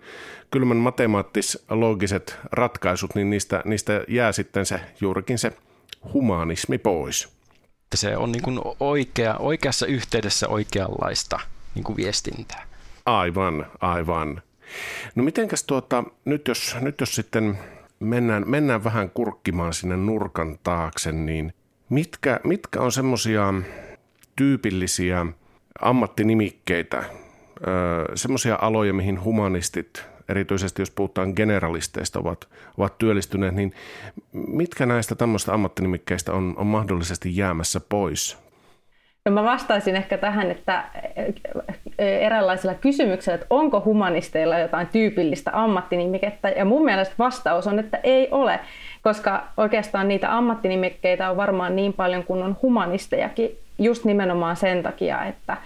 kylmän 0.50 0.76
matemaattis-loogiset 0.76 2.36
ratkaisut, 2.52 3.14
niin 3.14 3.30
niistä, 3.30 3.62
niistä 3.64 4.04
jää 4.08 4.32
sitten 4.32 4.66
se 4.66 4.80
juurikin 5.00 5.38
se 5.38 5.52
humanismi 6.12 6.78
pois. 6.78 7.28
Se 7.94 8.16
on 8.16 8.32
niin 8.32 8.42
kuin 8.42 8.60
oikea, 8.80 9.36
oikeassa 9.36 9.86
yhteydessä 9.86 10.48
oikeanlaista 10.48 11.40
niin 11.74 11.84
kuin 11.84 11.96
viestintää. 11.96 12.66
Aivan, 13.06 13.66
aivan. 13.80 14.42
No 15.14 15.22
mitenkäs 15.22 15.64
tuota, 15.64 16.04
nyt 16.24 16.48
jos, 16.48 16.76
nyt 16.80 17.00
jos 17.00 17.14
sitten 17.14 17.58
mennään, 18.00 18.44
mennään 18.46 18.84
vähän 18.84 19.10
kurkkimaan 19.10 19.72
sinne 19.72 19.96
nurkan 19.96 20.58
taakse, 20.62 21.12
niin 21.12 21.52
mitkä, 21.88 22.40
mitkä 22.44 22.80
on 22.80 22.92
semmoisia 22.92 23.54
tyypillisiä 24.36 25.26
ammattinimikkeitä, 25.80 27.04
semmoisia 28.14 28.58
aloja, 28.60 28.94
mihin 28.94 29.24
humanistit, 29.24 30.04
erityisesti 30.28 30.82
jos 30.82 30.90
puhutaan 30.90 31.32
generalisteista, 31.36 32.18
ovat, 32.18 32.48
ovat 32.78 32.98
työllistyneet, 32.98 33.54
niin 33.54 33.74
mitkä 34.32 34.86
näistä 34.86 35.14
tämmöistä 35.14 35.54
ammattinimikkeistä 35.54 36.32
on, 36.32 36.54
on 36.56 36.66
mahdollisesti 36.66 37.36
jäämässä 37.36 37.80
pois 37.80 38.47
No 39.28 39.34
mä 39.34 39.44
vastaisin 39.44 39.96
ehkä 39.96 40.18
tähän, 40.18 40.50
että 40.50 40.84
eräänlaisilla 41.98 42.74
kysymyksillä, 42.74 43.34
että 43.34 43.46
onko 43.50 43.82
humanisteilla 43.84 44.58
jotain 44.58 44.86
tyypillistä 44.86 45.50
ammattinimikettä, 45.54 46.48
ja 46.48 46.64
mun 46.64 46.84
mielestä 46.84 47.14
vastaus 47.18 47.66
on, 47.66 47.78
että 47.78 48.00
ei 48.02 48.28
ole, 48.30 48.60
koska 49.02 49.44
oikeastaan 49.56 50.08
niitä 50.08 50.36
ammattinimikkeitä 50.36 51.30
on 51.30 51.36
varmaan 51.36 51.76
niin 51.76 51.92
paljon 51.92 52.24
kuin 52.24 52.42
on 52.42 52.56
humanistejakin, 52.62 53.58
just 53.78 54.04
nimenomaan 54.04 54.56
sen 54.56 54.82
takia, 54.82 55.24
että, 55.24 55.56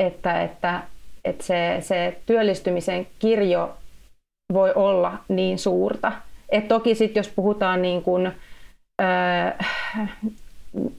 että, 0.00 0.42
että, 0.42 0.80
että 1.24 1.44
se, 1.44 1.76
se 1.80 2.18
työllistymisen 2.26 3.06
kirjo 3.18 3.76
voi 4.52 4.72
olla 4.74 5.12
niin 5.28 5.58
suurta. 5.58 6.12
Et 6.48 6.68
toki 6.68 6.94
sitten 6.94 7.20
jos 7.20 7.28
puhutaan 7.28 7.82
niin 7.82 8.02
kuin, 8.02 8.32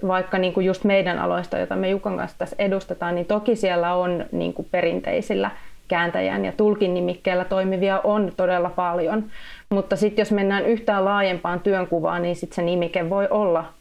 vaikka 0.08 0.38
niin 0.38 0.54
kuin 0.54 0.66
just 0.66 0.84
meidän 0.84 1.20
aloista, 1.20 1.58
joita 1.58 1.76
me 1.76 1.90
Jukan 1.90 2.18
kanssa 2.18 2.38
tässä 2.38 2.56
edustetaan, 2.60 3.16
niin 3.16 3.28
toki 3.28 3.56
siellä 3.56 3.94
on 3.94 4.26
niin 4.32 4.54
kuin 4.54 4.68
perinteisillä 4.72 5.52
kääntäjän 5.88 6.46
ja 6.46 6.52
tulkin 6.52 6.94
nimikkeellä 6.94 7.46
toimivia 7.46 8.00
on 8.04 8.32
todella 8.38 8.70
paljon. 8.70 9.32
Mutta 9.70 9.96
sitten 9.96 10.22
jos 10.22 10.32
mennään 10.32 10.66
yhtään 10.66 11.06
laajempaan 11.06 11.60
työnkuvaan, 11.60 12.22
niin 12.22 12.36
sitten 12.36 12.56
se 12.56 12.62
nimike 12.62 13.10
voi 13.10 13.28
olla 13.30 13.74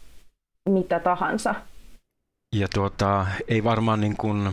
mitä 0.69 1.01
tahansa. 1.01 1.55
Ja 2.55 2.67
tuota, 2.75 3.27
ei 3.49 3.65
varmaan 3.65 4.01
niin 4.01 4.17
kuin 4.17 4.49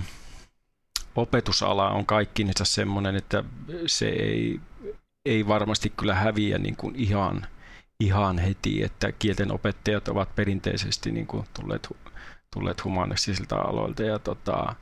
opetusala 1.15 1.89
on 1.89 2.05
kaikki 2.05 2.47
semmoinen, 2.63 3.15
että 3.15 3.43
se 3.85 4.07
ei, 4.07 4.59
ei 5.25 5.47
varmasti 5.47 5.93
kyllä 5.97 6.15
häviä 6.15 6.57
niin 6.57 6.75
kuin 6.75 6.95
ihan– 6.95 7.45
ihan 7.99 8.37
heti, 8.37 8.83
että 8.83 9.11
kielten 9.11 9.51
opettajat 9.51 10.07
ovat 10.07 10.35
perinteisesti 10.35 11.11
niin 11.11 11.27
kuin 11.27 11.45
tulleet, 11.59 11.87
tulleet 12.53 12.83
humanistisilta 12.83 13.55
aloilta 13.55 14.03
ja 14.03 14.19
tota, 14.19 14.75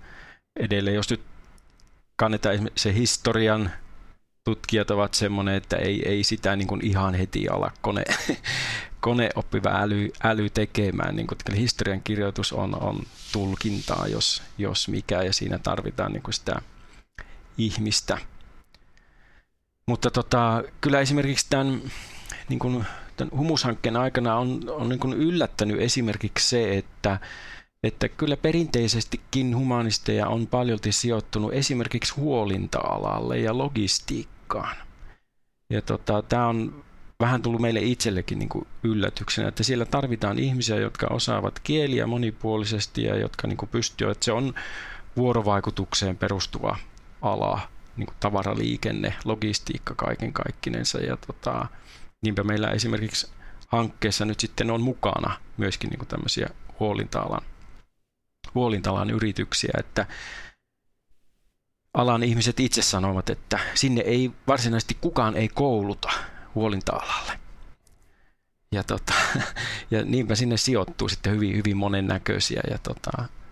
edelleen 0.60 0.96
jos 0.96 1.10
nyt 1.10 1.22
kannetaan 2.15 2.70
se 2.75 2.94
historian 2.94 3.72
tutkijat 4.44 4.91
ovat 4.91 5.13
semmoinen, 5.13 5.56
että 5.56 5.77
ei, 5.77 6.10
ei 6.10 6.24
sitä 6.24 6.56
niin 6.56 6.68
kuin 6.68 6.86
ihan 6.86 7.13
heti 7.13 7.48
ala 7.50 7.72
kone, 7.82 8.03
koneoppiva 9.01 9.70
äly, 9.70 10.10
äly 10.24 10.50
tekemään. 10.50 11.15
Niin 11.15 11.27
kuin, 11.27 11.58
historian 11.58 12.01
kirjoitus 12.03 12.53
on, 12.53 12.82
on 12.84 13.03
tulkintaa, 13.32 14.08
jos, 14.08 14.44
jos 14.58 14.88
mikä, 14.88 15.24
ja 15.24 15.34
siinä 15.34 15.58
tarvitaan 15.58 16.13
niin 16.13 16.24
kuin 16.24 16.34
sitä 16.34 16.62
ihmistä. 17.58 18.18
Mutta 19.86 20.12
tota, 20.12 20.63
kyllä 20.82 21.00
esimerkiksi 21.00 21.46
tämän 21.50 21.82
niin 22.50 22.60
kuin 22.60 22.86
tämän 23.17 23.38
humushankkeen 23.38 23.98
aikana 23.98 24.36
on, 24.36 24.62
on 24.69 24.89
niin 24.89 25.00
kuin 25.00 25.13
yllättänyt 25.13 25.81
esimerkiksi 25.81 26.50
se, 26.50 26.77
että, 26.77 27.19
että 27.83 28.10
kyllä 28.10 28.38
perinteisestikin 28.38 29.57
humanisteja 29.57 30.27
on 30.27 30.48
paljolti 30.48 30.91
sijoittunut 30.91 31.53
esimerkiksi 31.53 32.13
huolinta-alalle 32.15 33.39
ja 33.39 33.57
logistiikkaan. 33.57 34.75
Ja 35.69 35.81
tota, 35.81 36.21
tämä 36.21 36.48
on 36.48 36.83
vähän 37.19 37.41
tullut 37.41 37.62
meille 37.62 37.79
itsellekin 37.79 38.39
niin 38.39 38.50
kuin 38.50 38.67
yllätyksenä, 38.83 39.48
että 39.48 39.63
siellä 39.63 39.86
tarvitaan 39.86 40.39
ihmisiä, 40.39 40.75
jotka 40.75 41.07
osaavat 41.07 41.60
kieliä 41.60 42.07
monipuolisesti 42.07 43.03
ja 43.03 43.15
jotka 43.15 43.48
niin 43.48 43.57
pystyvät, 43.71 44.12
että 44.12 44.25
se 44.25 44.31
on 44.31 44.53
vuorovaikutukseen 45.17 46.17
perustuva 46.17 46.77
ala, 47.21 47.60
niin 47.98 48.05
kuin 48.05 48.15
tavaraliikenne, 48.19 49.13
logistiikka 49.25 49.95
kaiken 49.95 50.33
kaikkinensa. 50.33 51.00
Ja 51.00 51.17
tota, 51.27 51.65
niinpä 52.21 52.43
meillä 52.43 52.67
esimerkiksi 52.67 53.27
hankkeessa 53.67 54.25
nyt 54.25 54.39
sitten 54.39 54.71
on 54.71 54.81
mukana 54.81 55.37
myöskin 55.57 55.89
niin 55.89 55.97
kuin 55.97 56.07
tämmöisiä 56.07 56.49
huolinta-alan, 56.79 57.41
huolinta-alan 58.55 59.09
yrityksiä, 59.09 59.71
että 59.79 60.05
alan 61.93 62.23
ihmiset 62.23 62.59
itse 62.59 62.81
sanovat, 62.81 63.29
että 63.29 63.59
sinne 63.73 64.01
ei 64.01 64.31
varsinaisesti 64.47 64.97
kukaan 65.01 65.37
ei 65.37 65.47
kouluta 65.47 66.09
huolinta-alalle. 66.55 67.39
Ja, 68.71 68.83
tota, 68.83 69.13
ja 69.91 70.05
niinpä 70.05 70.35
sinne 70.35 70.57
sijoittuu 70.57 71.09
sitten 71.09 71.33
hyvin, 71.33 71.55
hyvin 71.55 71.77
monennäköisiä 71.77 72.61
ja 72.71 72.77
tota, 72.77 73.11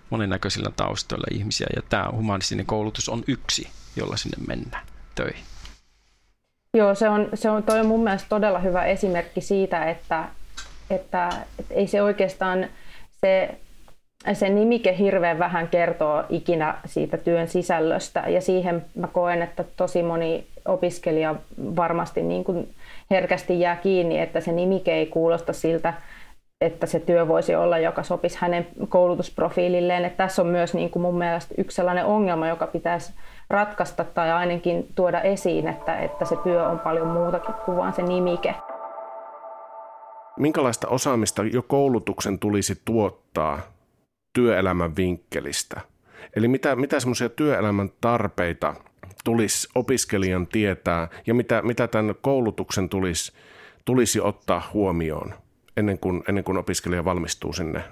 monennäköisillä 0.09 0.71
taustoilla 0.75 1.27
ihmisiä. 1.31 1.67
Ja 1.75 1.81
tämä 1.81 2.09
humanistinen 2.11 2.65
koulutus 2.65 3.09
on 3.09 3.23
yksi, 3.27 3.69
jolla 3.95 4.17
sinne 4.17 4.37
mennään 4.47 4.87
töihin. 5.15 5.43
Joo, 6.77 6.95
se 6.95 7.09
on, 7.09 7.29
se 7.33 7.49
on, 7.49 7.63
toi 7.63 7.79
on 7.79 7.85
mun 7.85 8.03
mielestä 8.03 8.29
todella 8.29 8.59
hyvä 8.59 8.85
esimerkki 8.85 9.41
siitä, 9.41 9.89
että, 9.89 10.25
että, 10.89 11.29
että 11.59 11.73
ei 11.73 11.87
se 11.87 12.01
oikeastaan 12.01 12.65
se, 13.21 13.49
se 14.33 14.49
nimike 14.49 14.97
hirveän 14.97 15.39
vähän 15.39 15.67
kertoo 15.67 16.23
ikinä 16.29 16.75
siitä 16.85 17.17
työn 17.17 17.47
sisällöstä 17.47 18.23
ja 18.27 18.41
siihen 18.41 18.85
mä 18.95 19.07
koen, 19.07 19.41
että 19.41 19.63
tosi 19.77 20.03
moni 20.03 20.47
opiskelija 20.65 21.35
varmasti 21.75 22.21
niin 22.21 22.43
kuin 22.43 22.69
herkästi 23.11 23.59
jää 23.59 23.75
kiinni, 23.75 24.19
että 24.19 24.39
se 24.39 24.51
nimike 24.51 24.93
ei 24.93 25.05
kuulosta 25.05 25.53
siltä, 25.53 25.93
että 26.61 26.87
se 26.87 26.99
työ 26.99 27.27
voisi 27.27 27.55
olla, 27.55 27.77
joka 27.77 28.03
sopisi 28.03 28.37
hänen 28.41 28.67
koulutusprofiililleen. 28.89 30.05
Että 30.05 30.17
tässä 30.17 30.41
on 30.41 30.47
myös 30.47 30.73
niin 30.73 30.89
kuin 30.89 31.01
mun 31.01 31.17
mielestä 31.17 31.55
yksi 31.57 31.75
sellainen 31.75 32.05
ongelma, 32.05 32.47
joka 32.47 32.67
pitäisi 32.67 33.13
ratkaista 33.49 34.03
tai 34.03 34.31
ainakin 34.31 34.87
tuoda 34.95 35.21
esiin, 35.21 35.67
että, 35.67 35.99
että 35.99 36.25
se 36.25 36.35
työ 36.43 36.67
on 36.67 36.79
paljon 36.79 37.07
muutakin 37.07 37.55
kuin 37.65 37.77
vain 37.77 37.93
se 37.93 38.01
nimike. 38.01 38.55
Minkälaista 40.37 40.87
osaamista 40.87 41.43
jo 41.43 41.61
koulutuksen 41.61 42.39
tulisi 42.39 42.81
tuottaa 42.85 43.59
työelämän 44.33 44.95
vinkkelistä? 44.95 45.81
Eli 46.35 46.47
mitä, 46.47 46.75
mitä 46.75 46.99
semmoisia 46.99 47.29
työelämän 47.29 47.89
tarpeita 48.01 48.75
tulisi 49.23 49.69
opiskelijan 49.75 50.47
tietää 50.47 51.07
ja 51.27 51.33
mitä, 51.33 51.61
mitä 51.61 51.87
tämän 51.87 52.15
koulutuksen 52.21 52.89
tulisi, 52.89 53.33
tulisi 53.85 54.21
ottaa 54.21 54.69
huomioon 54.73 55.33
ennen 55.77 55.99
kuin, 55.99 56.23
ennen 56.29 56.43
kuin 56.43 56.57
opiskelija 56.57 57.05
valmistuu 57.05 57.53
sinne 57.53 57.83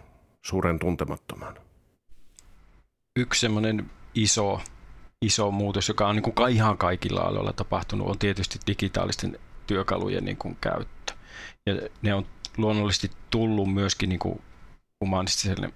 suuren 0.41 0.79
tuntemattomaan? 0.79 1.55
Yksi 3.19 3.41
semmoinen 3.41 3.91
iso 4.15 4.61
iso 5.21 5.51
muutos, 5.51 5.87
joka 5.87 6.07
on 6.07 6.15
niin 6.15 6.23
kuin 6.23 6.49
ihan 6.49 6.77
kaikilla 6.77 7.21
aloilla 7.21 7.53
tapahtunut, 7.53 8.07
on 8.07 8.19
tietysti 8.19 8.59
digitaalisten 8.67 9.39
työkalujen 9.67 10.25
niin 10.25 10.37
kuin 10.37 10.57
käyttö. 10.61 11.13
Ja 11.65 11.73
ne 12.01 12.13
on 12.13 12.25
luonnollisesti 12.57 13.11
tullut 13.29 13.73
myöskin 13.73 14.09
niin 14.09 14.19
kuin 14.19 14.41
humanistiselle, 15.01 15.69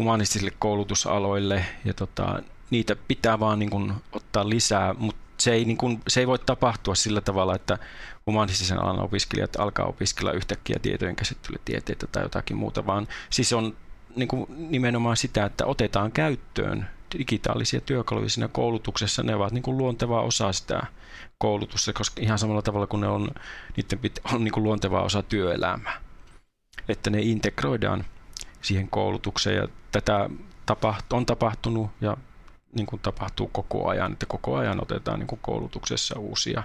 humanistisille 0.00 0.52
koulutusaloille, 0.58 1.64
ja 1.84 1.94
tota, 1.94 2.42
niitä 2.70 2.96
pitää 3.08 3.40
vaan 3.40 3.58
niin 3.58 3.70
kuin 3.70 3.92
ottaa 4.12 4.48
lisää, 4.48 4.94
mutta 4.94 5.20
se 5.38 5.52
ei, 5.52 5.64
niin 5.64 5.76
kuin, 5.76 6.02
se 6.08 6.20
ei 6.20 6.26
voi 6.26 6.38
tapahtua 6.38 6.94
sillä 6.94 7.20
tavalla, 7.20 7.54
että 7.54 7.78
humanistisen 8.26 8.82
alan 8.82 9.00
opiskelijat 9.00 9.56
alkaa 9.56 9.86
opiskella 9.86 10.32
yhtäkkiä 10.32 10.78
tietojen 10.82 11.16
käsittelytieteitä 11.16 12.06
tai 12.06 12.22
jotakin 12.22 12.56
muuta, 12.56 12.86
vaan 12.86 13.08
siis 13.30 13.52
on 13.52 13.76
niin 14.16 14.28
kuin 14.28 14.46
nimenomaan 14.70 15.16
sitä, 15.16 15.44
että 15.44 15.66
otetaan 15.66 16.12
käyttöön 16.12 16.88
digitaalisia 17.18 17.80
työkaluja 17.80 18.28
siinä 18.28 18.48
koulutuksessa, 18.48 19.22
ne 19.22 19.34
ovat 19.34 19.52
niin 19.52 19.62
kuin 19.62 19.78
luonteva 19.78 20.22
osa 20.22 20.52
sitä 20.52 20.82
koulutusta, 21.38 21.92
koska 21.92 22.22
ihan 22.22 22.38
samalla 22.38 22.62
tavalla 22.62 22.86
kuin 22.86 23.00
ne 23.00 23.08
on, 23.08 23.30
niiden 23.76 23.98
pitää 23.98 24.24
olla 24.28 24.44
niin 24.44 24.52
kuin 24.52 24.64
luonteva 24.64 25.02
osa 25.02 25.22
työelämää. 25.22 26.00
Että 26.88 27.10
ne 27.10 27.20
integroidaan 27.20 28.04
siihen 28.62 28.88
koulutukseen 28.88 29.56
ja 29.56 29.68
tätä 29.92 30.30
on 31.12 31.26
tapahtunut 31.26 31.90
ja 32.00 32.16
niin 32.72 32.86
kuin 32.86 33.02
tapahtuu 33.02 33.48
koko 33.48 33.88
ajan, 33.88 34.12
että 34.12 34.26
koko 34.26 34.56
ajan 34.56 34.82
otetaan 34.82 35.18
niin 35.18 35.26
kuin 35.26 35.40
koulutuksessa 35.42 36.18
uusia, 36.18 36.62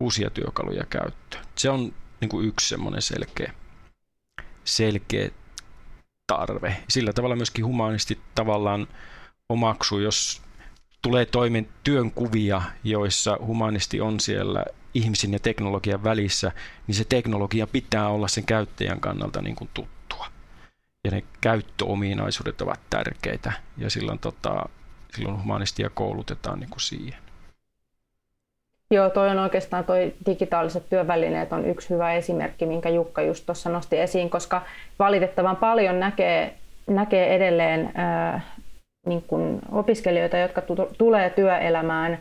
uusia 0.00 0.30
työkaluja 0.30 0.84
käyttöön. 0.90 1.44
Se 1.56 1.70
on 1.70 1.94
niin 2.20 2.28
kuin 2.28 2.48
yksi 2.48 2.68
semmoinen 2.68 3.02
selkeä, 3.02 3.52
selkeä 4.64 5.30
tarve. 6.26 6.76
Sillä 6.88 7.12
tavalla 7.12 7.36
myöskin 7.36 7.64
humanisti 7.66 8.18
tavallaan 8.34 8.88
omaksuu, 9.48 9.98
jos 9.98 10.42
tulee 11.02 11.26
toimen 11.26 11.68
työnkuvia, 11.84 12.62
joissa 12.84 13.38
humanisti 13.46 14.00
on 14.00 14.20
siellä 14.20 14.64
ihmisen 14.94 15.32
ja 15.32 15.38
teknologian 15.38 16.04
välissä, 16.04 16.52
niin 16.86 16.94
se 16.94 17.04
teknologia 17.04 17.66
pitää 17.66 18.08
olla 18.08 18.28
sen 18.28 18.44
käyttäjän 18.44 19.00
kannalta 19.00 19.42
niin 19.42 19.56
kuin 19.56 19.70
tuttua. 19.74 20.26
Ja 21.04 21.10
ne 21.10 21.24
käyttöominaisuudet 21.40 22.60
ovat 22.60 22.80
tärkeitä 22.90 23.52
ja 23.76 23.90
silloin, 23.90 24.18
tota, 24.18 24.68
silloin 25.14 25.42
humanistia 25.42 25.90
koulutetaan 25.90 26.60
niin 26.60 26.70
kuin 26.70 26.80
siihen. 26.80 27.20
Joo, 28.90 29.10
toi 29.10 29.30
on 29.30 29.38
oikeastaan 29.38 29.84
toi 29.84 30.14
digitaaliset 30.26 30.88
työvälineet 30.88 31.52
on 31.52 31.64
yksi 31.64 31.90
hyvä 31.90 32.12
esimerkki, 32.12 32.66
minkä 32.66 32.88
Jukka 32.88 33.22
just 33.22 33.46
tuossa 33.46 33.70
nosti 33.70 33.98
esiin, 33.98 34.30
koska 34.30 34.62
valitettavan 34.98 35.56
paljon 35.56 36.00
näkee, 36.00 36.54
näkee 36.86 37.34
edelleen 37.34 37.92
ää, 37.94 38.40
niin 39.08 39.24
kuin 39.26 39.58
opiskelijoita, 39.72 40.38
jotka 40.38 40.60
t- 40.60 40.98
tulee 40.98 41.30
työelämään 41.30 42.18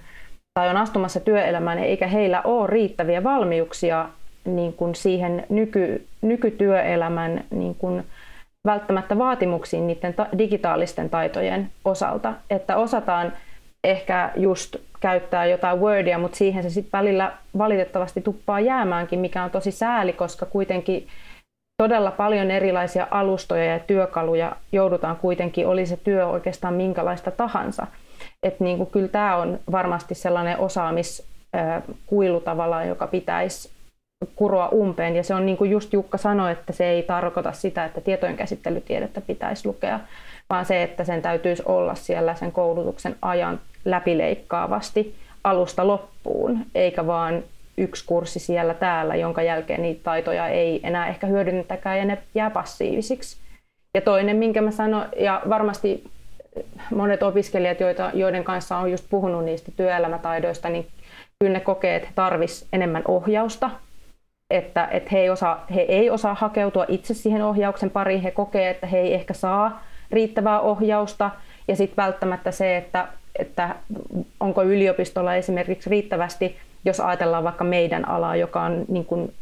tai 0.59 0.69
on 0.69 0.77
astumassa 0.77 1.19
työelämään, 1.19 1.79
eikä 1.79 2.07
heillä 2.07 2.41
ole 2.41 2.67
riittäviä 2.67 3.23
valmiuksia 3.23 4.09
niin 4.45 4.73
kuin 4.73 4.95
siihen 4.95 5.45
nyky, 5.49 6.07
nykytyöelämän 6.21 7.43
niin 7.51 7.75
kuin 7.75 8.03
välttämättä 8.65 9.17
vaatimuksiin 9.17 9.87
niiden 9.87 10.13
ta- 10.13 10.27
digitaalisten 10.37 11.09
taitojen 11.09 11.69
osalta. 11.85 12.33
Että 12.49 12.77
osataan 12.77 13.33
ehkä 13.83 14.31
just 14.35 14.75
käyttää 14.99 15.45
jotain 15.45 15.79
Wordia, 15.79 16.17
mutta 16.17 16.37
siihen 16.37 16.63
se 16.63 16.69
sitten 16.69 16.99
välillä 16.99 17.31
valitettavasti 17.57 18.21
tuppaa 18.21 18.59
jäämäänkin, 18.59 19.19
mikä 19.19 19.43
on 19.43 19.51
tosi 19.51 19.71
sääli, 19.71 20.13
koska 20.13 20.45
kuitenkin 20.45 21.07
todella 21.77 22.11
paljon 22.11 22.51
erilaisia 22.51 23.07
alustoja 23.11 23.65
ja 23.65 23.79
työkaluja 23.79 24.55
joudutaan 24.71 25.15
kuitenkin, 25.15 25.67
oli 25.67 25.85
se 25.85 25.97
työ 25.97 26.27
oikeastaan 26.27 26.73
minkälaista 26.73 27.31
tahansa. 27.31 27.87
Että 28.43 28.63
niin 28.63 28.77
kuin, 28.77 28.89
kyllä 28.89 29.07
tämä 29.07 29.35
on 29.35 29.59
varmasti 29.71 30.15
sellainen 30.15 30.59
osaamiskuilu 30.59 32.39
tavallaan, 32.39 32.87
joka 32.87 33.07
pitäisi 33.07 33.69
kuroa 34.35 34.67
umpeen. 34.67 35.15
Ja 35.15 35.23
se 35.23 35.35
on 35.35 35.45
niin 35.45 35.57
kuin 35.57 35.71
just 35.71 35.93
Jukka 35.93 36.17
sanoi, 36.17 36.51
että 36.51 36.73
se 36.73 36.85
ei 36.85 37.03
tarkoita 37.03 37.51
sitä, 37.51 37.85
että 37.85 38.01
tietojen 38.01 38.37
käsittelytiedettä 38.37 39.21
pitäisi 39.21 39.67
lukea, 39.67 39.99
vaan 40.49 40.65
se, 40.65 40.83
että 40.83 41.03
sen 41.03 41.21
täytyisi 41.21 41.63
olla 41.65 41.95
siellä 41.95 42.35
sen 42.35 42.51
koulutuksen 42.51 43.15
ajan 43.21 43.59
läpileikkaavasti 43.85 45.15
alusta 45.43 45.87
loppuun, 45.87 46.59
eikä 46.75 47.07
vaan 47.07 47.43
yksi 47.77 48.05
kurssi 48.05 48.39
siellä 48.39 48.73
täällä, 48.73 49.15
jonka 49.15 49.41
jälkeen 49.41 49.81
niitä 49.81 50.03
taitoja 50.03 50.47
ei 50.47 50.79
enää 50.83 51.07
ehkä 51.07 51.27
hyödynnetäkään 51.27 51.97
ja 51.97 52.05
ne 52.05 52.17
jää 52.35 52.49
passiivisiksi. 52.49 53.37
Ja 53.93 54.01
toinen, 54.01 54.37
minkä 54.37 54.61
mä 54.61 54.71
sanon, 54.71 55.05
ja 55.19 55.41
varmasti 55.49 56.03
monet 56.95 57.23
opiskelijat, 57.23 57.79
joita, 57.79 58.11
joiden 58.13 58.43
kanssa 58.43 58.77
on 58.77 58.91
just 58.91 59.05
puhunut 59.09 59.45
niistä 59.45 59.71
työelämätaidoista, 59.77 60.69
niin 60.69 60.87
kyllä 61.39 61.53
ne 61.53 61.59
kokee, 61.59 61.95
että 61.95 62.07
he 62.07 62.13
tarvitsisivat 62.15 62.69
enemmän 62.73 63.03
ohjausta, 63.07 63.69
että, 64.49 64.87
että 64.91 65.09
he, 65.11 65.19
ei 65.19 65.29
osaa, 65.29 65.65
he 65.75 65.81
ei 65.81 66.09
osaa 66.09 66.33
hakeutua 66.33 66.85
itse 66.87 67.13
siihen 67.13 67.41
ohjauksen 67.41 67.89
pariin, 67.89 68.21
he 68.21 68.31
kokee, 68.31 68.69
että 68.69 68.87
he 68.87 68.99
ei 68.99 69.13
ehkä 69.13 69.33
saa 69.33 69.83
riittävää 70.11 70.59
ohjausta, 70.59 71.31
ja 71.67 71.75
sitten 71.75 72.03
välttämättä 72.03 72.51
se, 72.51 72.77
että, 72.77 73.07
että 73.39 73.75
onko 74.39 74.63
yliopistolla 74.63 75.35
esimerkiksi 75.35 75.89
riittävästi 75.89 76.57
jos 76.87 76.99
ajatellaan 76.99 77.43
vaikka 77.43 77.63
meidän 77.63 78.07
alaa, 78.07 78.35
joka 78.35 78.61
on 78.61 78.85
niin 78.87 79.05
kuin 79.05 79.33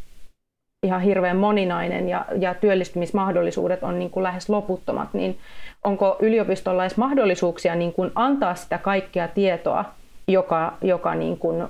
ihan 0.86 1.02
hirveän 1.02 1.38
moninainen 1.38 2.10
ja, 2.10 2.26
ja 2.40 2.54
työllistymismahdollisuudet 2.54 3.84
on 3.84 4.00
niin 4.00 4.12
kuin 4.12 4.24
lähes 4.24 4.50
loputtomat, 4.50 5.14
niin 5.14 5.38
onko 5.84 6.18
yliopistolla 6.20 6.84
edes 6.84 6.98
mahdollisuuksia 6.98 7.76
niin 7.76 7.94
kuin 7.94 8.12
antaa 8.16 8.56
sitä 8.56 8.78
kaikkea 8.78 9.28
tietoa, 9.28 9.86
joka, 10.28 10.78
joka 10.82 11.16
niin 11.16 11.38
kuin 11.38 11.68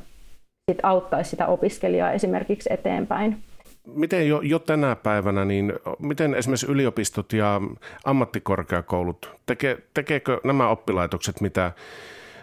sit 0.72 0.80
auttaisi 0.84 1.30
sitä 1.30 1.48
opiskelijaa 1.48 2.12
esimerkiksi 2.12 2.74
eteenpäin? 2.74 3.44
Miten 3.88 4.28
jo, 4.28 4.42
jo 4.42 4.60
tänä 4.60 4.96
päivänä, 4.96 5.46
niin 5.46 5.74
miten 6.00 6.36
esimerkiksi 6.36 6.72
yliopistot 6.72 7.34
ja 7.34 7.62
ammattikorkeakoulut, 8.06 9.32
teke, 9.46 9.78
tekeekö 9.94 10.40
nämä 10.44 10.70
oppilaitokset 10.70 11.42
mitä, 11.42 11.72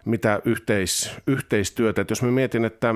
mitä 0.04 0.40
yhteis, 0.44 1.16
yhteistyötä? 1.26 2.00
Et 2.00 2.10
jos 2.10 2.22
mä 2.22 2.30
mietin, 2.30 2.64
että 2.64 2.94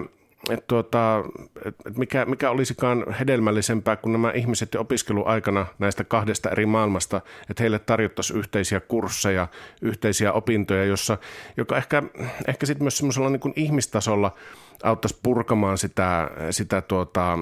että 0.50 0.64
tuota, 0.66 1.24
et 1.64 1.96
mikä, 1.96 2.24
mikä 2.24 2.50
olisikaan 2.50 3.12
hedelmällisempää 3.12 3.96
kuin 3.96 4.12
nämä 4.12 4.30
ihmiset 4.30 4.74
jo 4.74 4.80
opiskeluaikana 4.80 5.66
näistä 5.78 6.04
kahdesta 6.04 6.50
eri 6.50 6.66
maailmasta, 6.66 7.20
että 7.50 7.62
heille 7.62 7.78
tarjottaisiin 7.78 8.38
yhteisiä 8.38 8.80
kursseja, 8.80 9.48
yhteisiä 9.82 10.32
opintoja, 10.32 10.84
jossa, 10.84 11.18
joka 11.56 11.76
ehkä, 11.76 12.02
ehkä 12.46 12.66
sitten 12.66 12.84
myös 12.84 12.96
semmoisella 12.98 13.30
niin 13.30 13.52
ihmistasolla 13.56 14.34
auttaisi 14.82 15.18
purkamaan 15.22 15.78
sitä, 15.78 16.30
sitä 16.50 16.80
tuota, 16.80 17.38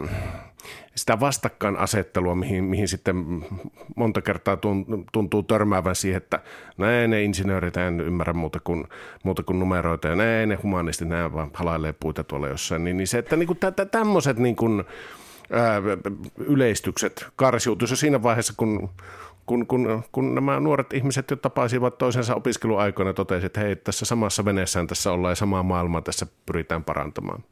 sitä 0.95 1.21
vastakkainasettelua, 1.21 2.35
mihin, 2.35 2.65
mihin 2.65 2.89
sitten 2.89 3.45
monta 3.97 4.23
kertaa 4.23 4.59
tuntuu 5.13 5.43
törmäävän 5.43 5.97
siihen, 5.97 6.17
että 6.17 6.41
näin 6.79 7.11
ne 7.11 7.23
insinöörit 7.23 7.77
en 7.77 8.01
ymmärrä 8.01 8.33
muuta 8.33 8.61
kuin, 8.61 8.85
muuta 9.23 9.43
kuin 9.43 9.59
numeroita 9.59 10.09
ja 10.09 10.17
näin 10.17 10.49
ne 10.49 10.55
humanistit, 10.55 11.09
näin 11.09 11.33
vaan 11.33 11.51
halailee 11.55 11.93
puita 11.93 12.25
tuolla 12.25 12.49
jossain. 12.49 12.85
Niin, 12.85 12.97
niin 12.97 13.07
se, 13.07 13.19
että 13.19 13.37
niin 13.37 13.47
kuin 13.47 13.59
tämmöiset 13.91 14.39
niin 14.39 14.57
yleistykset 16.39 17.27
karsiutuisi 17.37 17.97
siinä 17.97 18.23
vaiheessa, 18.23 18.55
kun 18.57 18.91
kun, 19.47 19.67
kun, 19.67 20.05
kun 20.13 20.35
nämä 20.35 20.61
nuoret 20.61 20.93
ihmiset 20.93 21.31
jo 21.31 21.37
tapaisivat 21.37 21.99
toisensa 21.99 22.35
opiskeluaikoina, 22.35 23.13
totesivat, 23.13 23.45
että 23.45 23.61
hei, 23.61 23.77
tässä 23.77 24.05
samassa 24.05 24.45
veneessään 24.45 24.87
tässä 24.87 25.13
ollaan 25.13 25.33
ja 25.33 25.37
samaa 25.37 25.63
maailmaa 25.63 26.03
tässä 26.03 26.27
pyritään 26.47 26.85
parantamaan. 26.85 27.45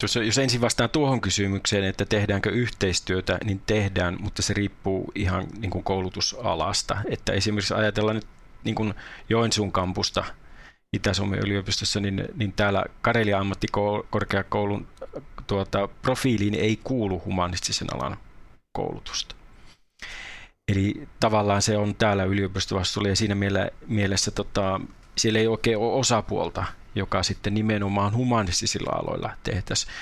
Tuossa, 0.00 0.22
jos 0.22 0.38
ensin 0.38 0.60
vastaan 0.60 0.90
tuohon 0.90 1.20
kysymykseen, 1.20 1.84
että 1.84 2.04
tehdäänkö 2.04 2.50
yhteistyötä, 2.50 3.38
niin 3.44 3.60
tehdään, 3.66 4.16
mutta 4.20 4.42
se 4.42 4.54
riippuu 4.54 5.12
ihan 5.14 5.46
niin 5.58 5.70
kuin 5.70 5.84
koulutusalasta. 5.84 6.96
Että 7.10 7.32
esimerkiksi 7.32 7.74
ajatellaan 7.74 8.16
nyt 8.16 8.26
niin 8.64 8.74
kuin 8.74 8.94
Joensuun 9.28 9.72
kampusta 9.72 10.24
Itä-Suomen 10.92 11.38
yliopistossa, 11.38 12.00
niin, 12.00 12.24
niin 12.34 12.52
täällä 12.52 12.84
Karelia 13.00 13.38
ammattikorkeakoulun 13.38 14.88
tuota, 15.46 15.88
profiiliin 16.02 16.54
ei 16.54 16.80
kuulu 16.84 17.22
humanistisen 17.24 17.94
alan 17.94 18.16
koulutusta. 18.72 19.37
Eli 20.68 21.08
tavallaan 21.20 21.62
se 21.62 21.76
on 21.76 21.94
täällä 21.94 22.24
yliopistovastuulla 22.24 23.08
ja 23.08 23.16
siinä 23.16 23.36
mielessä 23.86 24.30
tota, 24.30 24.80
siellä 25.18 25.38
ei 25.38 25.46
oikein 25.46 25.78
ole 25.78 25.92
osapuolta, 25.92 26.64
joka 26.94 27.22
sitten 27.22 27.54
nimenomaan 27.54 28.14
humanistisilla 28.14 28.90
aloilla 28.90 29.30
tehtäisiin. 29.42 29.92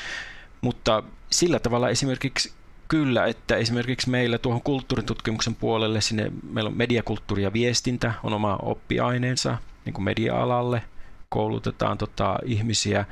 Mutta 0.61 1.03
sillä 1.31 1.59
tavalla 1.59 1.89
esimerkiksi 1.89 2.53
kyllä, 2.89 3.27
että 3.27 3.57
esimerkiksi 3.57 4.11
meillä 4.11 4.39
tuohon 4.39 4.63
kulttuuritutkimuksen 4.63 5.55
puolelle, 5.55 6.01
sinne 6.01 6.33
meillä 6.53 6.69
on 6.69 6.77
mediakulttuuri 6.77 7.43
ja 7.43 7.53
viestintä, 7.53 8.13
on 8.23 8.33
oma 8.33 8.59
oppiaineensa 8.63 9.59
niin 9.85 9.95
kuin 9.95 10.05
media-alalle, 10.05 10.83
koulutetaan 11.29 11.99
tota, 11.99 12.39
ihmisiä, 12.45 13.05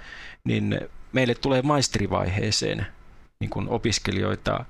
niin 0.45 0.81
meille 1.13 1.35
tulee 1.35 1.63
maisterivaiheeseen 1.63 2.87
niin 3.41 3.51
kuin 3.51 3.69
opiskelijoita 3.69 4.65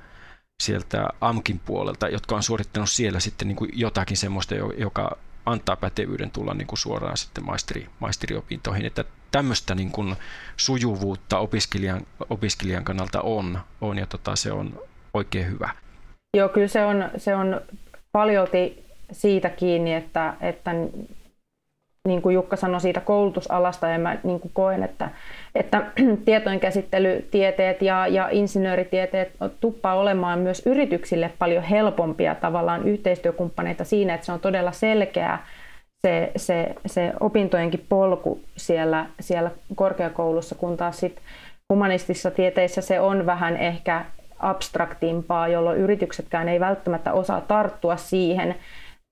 sieltä 0.62 1.08
AMKin 1.20 1.60
puolelta, 1.64 2.08
jotka 2.08 2.36
on 2.36 2.42
suorittanut 2.42 2.90
siellä 2.90 3.20
sitten 3.20 3.48
niin 3.48 3.56
kuin 3.56 3.70
jotakin 3.74 4.16
semmoista, 4.16 4.54
joka 4.54 5.16
antaa 5.46 5.76
pätevyyden 5.76 6.30
tulla 6.30 6.54
niin 6.54 6.66
kuin 6.66 6.78
suoraan 6.78 7.16
sitten 7.16 7.44
maisteri, 7.44 7.86
maisteriopintoihin. 7.98 8.86
Että 8.86 9.04
tämmöistä 9.30 9.74
niin 9.74 9.90
kuin 9.90 10.16
sujuvuutta 10.56 11.38
opiskelijan, 11.38 12.06
opiskelijan 12.30 12.84
kannalta 12.84 13.20
on, 13.20 13.60
on 13.80 13.98
ja 13.98 14.06
tota, 14.06 14.36
se 14.36 14.52
on 14.52 14.80
oikein 15.14 15.46
hyvä. 15.46 15.70
Joo, 16.36 16.48
kyllä 16.48 16.68
se 16.68 16.84
on, 16.84 17.10
se 17.16 17.34
on 17.34 17.60
paljolti 18.12 18.84
siitä 19.12 19.50
kiinni, 19.50 19.94
että, 19.94 20.34
että 20.40 20.70
niin 22.08 22.22
kuin 22.22 22.34
Jukka 22.34 22.56
sanoi 22.56 22.80
siitä 22.80 23.00
koulutusalasta, 23.00 23.88
ja 23.88 23.98
mä 23.98 24.16
niin 24.22 24.40
kuin 24.40 24.50
koen, 24.54 24.82
että, 24.82 25.10
että 25.54 25.82
tietojenkäsittelytieteet 26.24 27.82
ja, 27.82 28.06
ja 28.06 28.28
insinööritieteet 28.30 29.32
tuppaa 29.60 29.94
olemaan 29.94 30.38
myös 30.38 30.62
yrityksille 30.66 31.30
paljon 31.38 31.62
helpompia 31.62 32.34
tavallaan 32.34 32.88
yhteistyökumppaneita 32.88 33.84
siinä, 33.84 34.14
että 34.14 34.26
se 34.26 34.32
on 34.32 34.40
todella 34.40 34.72
selkeää 34.72 35.46
se, 36.06 36.32
se, 36.36 36.74
se 36.86 37.12
opintojenkin 37.20 37.86
polku 37.88 38.40
siellä, 38.56 39.06
siellä 39.20 39.50
korkeakoulussa, 39.74 40.54
kun 40.54 40.76
taas 40.76 41.00
sit 41.00 41.20
humanistisissa 41.72 42.30
tieteissä 42.30 42.80
se 42.80 43.00
on 43.00 43.26
vähän 43.26 43.56
ehkä 43.56 44.04
abstraktimpaa, 44.38 45.48
jolloin 45.48 45.78
yrityksetkään 45.78 46.48
ei 46.48 46.60
välttämättä 46.60 47.12
osaa 47.12 47.40
tarttua 47.40 47.96
siihen, 47.96 48.54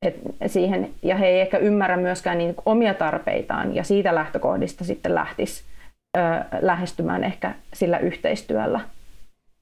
et 0.03 0.17
siihen, 0.47 0.95
ja 1.03 1.17
he 1.17 1.27
ei 1.27 1.41
ehkä 1.41 1.59
ymmärrä 1.59 1.97
myöskään 1.97 2.39
niin 2.39 2.55
omia 2.65 2.95
tarpeitaan, 2.95 3.75
ja 3.75 3.85
siitä 3.85 4.15
lähtökohdista 4.15 4.85
sitten 4.85 5.15
lähtisi 5.15 5.65
ö, 6.17 6.21
lähestymään 6.61 7.25
ehkä 7.25 7.55
sillä 7.75 7.99
yhteistyöllä. 7.99 8.81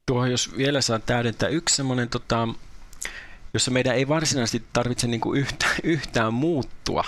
Tuohon 0.07 0.31
jos 0.31 0.57
vielä 0.57 0.81
saa 0.81 0.99
täydentää 0.99 1.49
yksi 1.49 1.77
semmoinen, 1.77 2.09
tota, 2.09 2.49
jossa 3.55 3.71
meidän 3.71 3.97
ei 3.97 4.09
varsinaisesti 4.09 4.63
tarvitse 4.73 5.07
niin 5.07 5.21
kuin 5.21 5.41
yhtä, 5.41 5.67
yhtään 5.83 6.35
muuttua 6.35 7.05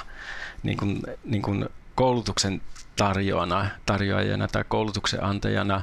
niin 0.63 0.77
kuin, 0.77 1.03
niin 1.25 1.43
kuin 1.43 1.69
koulutuksen 1.95 2.61
tarjoajana, 2.97 3.71
tarjoajana 3.87 4.49
tai 4.49 4.65
koulutuksen 4.69 5.25
antajana, 5.25 5.83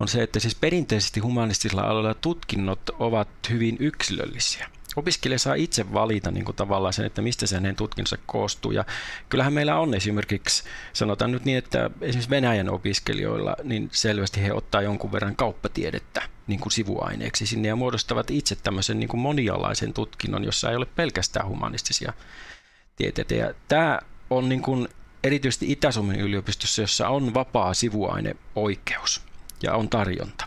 on 0.00 0.08
se, 0.08 0.22
että 0.22 0.40
siis 0.40 0.54
perinteisesti 0.54 1.20
humanistisilla 1.20 1.82
aloilla 1.82 2.14
tutkinnot 2.14 2.80
ovat 2.98 3.28
hyvin 3.50 3.76
yksilöllisiä 3.80 4.68
opiskelija 4.96 5.38
saa 5.38 5.54
itse 5.54 5.92
valita 5.92 6.30
niin 6.30 6.44
kuin 6.44 6.56
tavallaan 6.56 6.92
sen, 6.92 7.06
että 7.06 7.22
mistä 7.22 7.46
se 7.46 7.56
hänen 7.56 7.76
tutkinsa 7.76 8.18
koostuu. 8.26 8.72
Ja 8.72 8.84
kyllähän 9.28 9.52
meillä 9.52 9.78
on 9.78 9.94
esimerkiksi, 9.94 10.64
sanotaan 10.92 11.32
nyt 11.32 11.44
niin, 11.44 11.58
että 11.58 11.90
esimerkiksi 12.00 12.30
Venäjän 12.30 12.70
opiskelijoilla, 12.70 13.56
niin 13.62 13.88
selvästi 13.92 14.42
he 14.42 14.52
ottaa 14.52 14.82
jonkun 14.82 15.12
verran 15.12 15.36
kauppatiedettä 15.36 16.22
niin 16.46 16.60
kuin 16.60 16.72
sivuaineeksi 16.72 17.46
sinne 17.46 17.68
ja 17.68 17.76
muodostavat 17.76 18.30
itse 18.30 18.56
tämmöisen 18.56 19.00
niin 19.00 19.08
kuin 19.08 19.20
monialaisen 19.20 19.92
tutkinnon, 19.92 20.44
jossa 20.44 20.70
ei 20.70 20.76
ole 20.76 20.86
pelkästään 20.86 21.48
humanistisia 21.48 22.12
tieteitä. 22.96 23.34
Ja 23.34 23.54
tämä 23.68 23.98
on 24.30 24.48
niin 24.48 24.62
kuin 24.62 24.88
erityisesti 25.24 25.72
Itä-Suomen 25.72 26.20
yliopistossa, 26.20 26.82
jossa 26.82 27.08
on 27.08 27.34
vapaa 27.34 27.74
sivuaineoikeus 27.74 29.22
ja 29.62 29.74
on 29.74 29.88
tarjonta, 29.88 30.44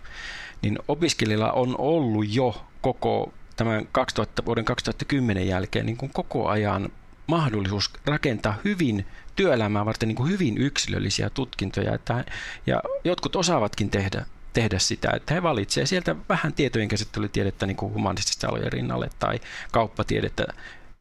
niin 0.61 0.79
opiskelijalla 0.87 1.51
on 1.51 1.75
ollut 1.77 2.25
jo 2.29 2.65
koko 2.81 3.33
tämän 3.63 3.87
2000, 3.91 4.45
vuoden 4.45 4.65
2010 4.65 5.47
jälkeen 5.47 5.85
niin 5.85 5.97
kuin 5.97 6.11
koko 6.13 6.47
ajan 6.47 6.89
mahdollisuus 7.27 7.93
rakentaa 8.05 8.57
hyvin 8.65 9.05
työelämää 9.35 9.85
varten 9.85 10.07
niin 10.07 10.15
kuin 10.15 10.29
hyvin 10.29 10.57
yksilöllisiä 10.57 11.29
tutkintoja. 11.29 11.93
Että, 11.93 12.25
ja 12.67 12.81
jotkut 13.03 13.35
osaavatkin 13.35 13.89
tehdä, 13.89 14.25
tehdä 14.53 14.79
sitä, 14.79 15.11
että 15.15 15.33
he 15.33 15.43
valitsevat 15.43 15.89
sieltä 15.89 16.15
vähän 16.29 16.53
tietojen 16.53 16.87
käsittelytiedettä 16.87 17.65
niin 17.65 17.77
kuin 17.77 17.93
humanististen 17.93 18.49
alojen 18.49 18.71
rinnalle 18.71 19.09
tai 19.19 19.39
kauppatiedettä 19.71 20.45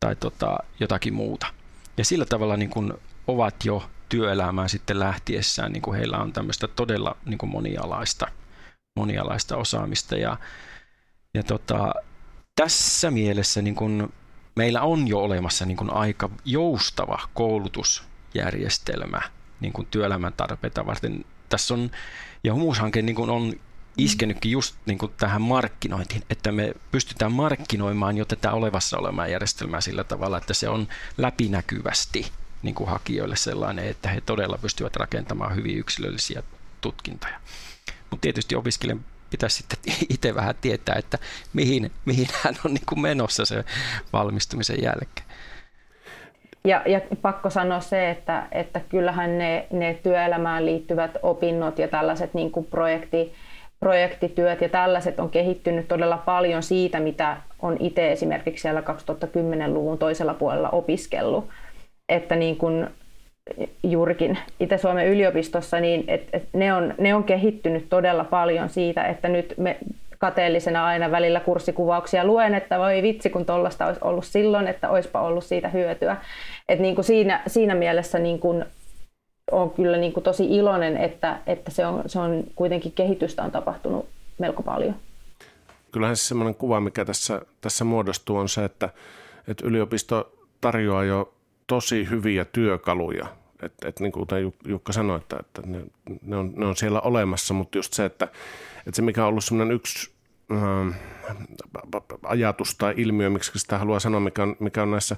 tai 0.00 0.16
tota, 0.16 0.58
jotakin 0.80 1.14
muuta. 1.14 1.46
Ja 1.96 2.04
sillä 2.04 2.24
tavalla 2.24 2.56
niin 2.56 2.70
kuin 2.70 2.92
ovat 3.26 3.64
jo 3.64 3.90
työelämään 4.08 4.68
sitten 4.68 5.00
lähtiessään, 5.00 5.72
niin 5.72 5.82
kuin 5.82 5.96
heillä 5.96 6.18
on 6.18 6.32
tämmöistä 6.32 6.68
todella 6.68 7.16
niin 7.24 7.38
kuin 7.38 7.50
monialaista, 7.50 8.26
monialaista 8.96 9.56
osaamista. 9.56 10.16
Ja, 10.16 10.36
ja 11.34 11.42
tota, 11.42 11.92
tässä 12.60 13.10
mielessä 13.10 13.62
niin 13.62 13.74
kun 13.74 14.12
meillä 14.54 14.82
on 14.82 15.08
jo 15.08 15.18
olemassa 15.18 15.66
niin 15.66 15.76
kun 15.76 15.90
aika 15.90 16.30
joustava 16.44 17.18
koulutusjärjestelmä 17.34 19.22
niin 19.60 19.72
kun 19.72 19.86
työelämän 19.86 20.32
tarpeita 20.32 20.86
varten. 20.86 21.24
Tässä 21.48 21.74
on, 21.74 21.90
ja 22.44 22.54
humushanke 22.54 23.02
niin 23.02 23.16
kun 23.16 23.30
on 23.30 23.52
iskenytkin 23.98 24.52
just 24.52 24.76
niin 24.86 24.98
kuin 24.98 25.12
tähän 25.16 25.42
markkinointiin, 25.42 26.22
että 26.30 26.52
me 26.52 26.74
pystytään 26.92 27.32
markkinoimaan 27.32 28.16
jo 28.16 28.24
tätä 28.24 28.52
olevassa 28.52 28.98
olemaa 28.98 29.28
järjestelmää 29.28 29.80
sillä 29.80 30.04
tavalla, 30.04 30.38
että 30.38 30.54
se 30.54 30.68
on 30.68 30.88
läpinäkyvästi 31.18 32.32
niin 32.62 32.74
kuin 32.74 32.90
hakijoille 32.90 33.36
sellainen, 33.36 33.88
että 33.88 34.08
he 34.08 34.20
todella 34.20 34.58
pystyvät 34.58 34.96
rakentamaan 34.96 35.56
hyvin 35.56 35.78
yksilöllisiä 35.78 36.42
tutkintoja. 36.80 37.40
Mutta 38.10 38.22
tietysti 38.22 38.54
opiskelijan 38.54 39.04
pitäisi 39.30 39.56
sitten 39.56 39.78
itse 40.14 40.34
vähän 40.34 40.54
tietää, 40.60 40.94
että 40.98 41.18
mihin, 41.52 41.90
mihin 42.04 42.26
hän 42.44 42.54
on 42.64 42.74
niin 42.74 42.86
kuin 42.88 43.00
menossa 43.00 43.44
se 43.44 43.64
valmistumisen 44.12 44.82
jälkeen. 44.82 45.26
Ja, 46.64 46.82
ja 46.86 47.00
pakko 47.22 47.50
sanoa 47.50 47.80
se, 47.80 48.10
että, 48.10 48.46
että 48.52 48.80
kyllähän 48.88 49.38
ne, 49.38 49.66
ne 49.70 49.98
työelämään 50.02 50.66
liittyvät 50.66 51.10
opinnot 51.22 51.78
ja 51.78 51.88
tällaiset 51.88 52.34
niin 52.34 52.50
kuin 52.50 52.66
projekti, 52.66 53.32
projektityöt 53.80 54.60
ja 54.60 54.68
tällaiset 54.68 55.20
on 55.20 55.30
kehittynyt 55.30 55.88
todella 55.88 56.16
paljon 56.16 56.62
siitä, 56.62 57.00
mitä 57.00 57.36
on 57.62 57.76
itse 57.80 58.12
esimerkiksi 58.12 58.62
siellä 58.62 58.80
2010-luvun 58.80 59.98
toisella 59.98 60.34
puolella 60.34 60.70
opiskellut. 60.70 61.48
Että 62.08 62.36
niin 62.36 62.56
kuin 62.56 62.90
juurikin 63.82 64.38
Itä-Suomen 64.60 65.06
yliopistossa, 65.06 65.80
niin 65.80 66.04
et, 66.08 66.28
et 66.32 66.48
ne, 66.52 66.74
on, 66.74 66.94
ne 66.98 67.14
on 67.14 67.24
kehittynyt 67.24 67.88
todella 67.88 68.24
paljon 68.24 68.68
siitä, 68.68 69.04
että 69.04 69.28
nyt 69.28 69.54
me 69.56 69.78
kateellisena 70.18 70.86
aina 70.86 71.10
välillä 71.10 71.40
kurssikuvauksia 71.40 72.24
luen, 72.24 72.54
että 72.54 72.78
voi 72.78 73.02
vitsi, 73.02 73.30
kun 73.30 73.46
tuollaista 73.46 73.86
olisi 73.86 74.00
ollut 74.04 74.24
silloin, 74.24 74.68
että 74.68 74.90
olisipa 74.90 75.20
ollut 75.20 75.44
siitä 75.44 75.68
hyötyä. 75.68 76.16
Et 76.68 76.78
niin 76.78 76.94
kuin 76.94 77.04
siinä, 77.04 77.42
siinä 77.46 77.74
mielessä 77.74 78.18
niin 78.18 78.38
kuin 78.38 78.64
on 79.50 79.70
kyllä 79.70 79.96
niin 79.96 80.12
kuin 80.12 80.24
tosi 80.24 80.56
iloinen, 80.56 80.96
että, 80.96 81.38
että 81.46 81.70
se, 81.70 81.86
on, 81.86 82.02
se 82.06 82.18
on 82.18 82.44
kuitenkin 82.54 82.92
kehitystä 82.92 83.42
on 83.42 83.50
tapahtunut 83.50 84.08
melko 84.38 84.62
paljon. 84.62 84.94
Kyllähän 85.92 86.16
se 86.16 86.24
semmoinen 86.24 86.54
kuva, 86.54 86.80
mikä 86.80 87.04
tässä, 87.04 87.40
tässä 87.60 87.84
muodostuu, 87.84 88.36
on 88.36 88.48
se, 88.48 88.64
että, 88.64 88.88
että 89.48 89.66
yliopisto 89.66 90.32
tarjoaa 90.60 91.04
jo 91.04 91.32
tosi 91.66 92.10
hyviä 92.10 92.44
työkaluja. 92.44 93.26
Et, 93.62 93.74
et 93.84 94.00
niin 94.00 94.12
kuin 94.12 94.26
Jukka 94.64 94.92
sanoi, 94.92 95.16
että, 95.16 95.36
että 95.40 95.62
ne, 95.64 95.82
ne, 96.22 96.36
on, 96.36 96.52
ne 96.56 96.66
on 96.66 96.76
siellä 96.76 97.00
olemassa, 97.00 97.54
mutta 97.54 97.78
just 97.78 97.92
se, 97.92 98.04
että, 98.04 98.24
että 98.86 98.96
se 98.96 99.02
mikä 99.02 99.22
on 99.22 99.28
ollut 99.28 99.44
semmoinen 99.44 99.76
yksi 99.76 100.10
äh, 100.52 100.96
ajatus 102.22 102.74
tai 102.74 102.94
ilmiö, 102.96 103.30
miksi 103.30 103.58
sitä 103.58 103.78
haluaa 103.78 104.00
sanoa, 104.00 104.20
mikä 104.20 104.42
on, 104.42 104.56
mikä 104.60 104.82
on 104.82 104.90
näissä 104.90 105.16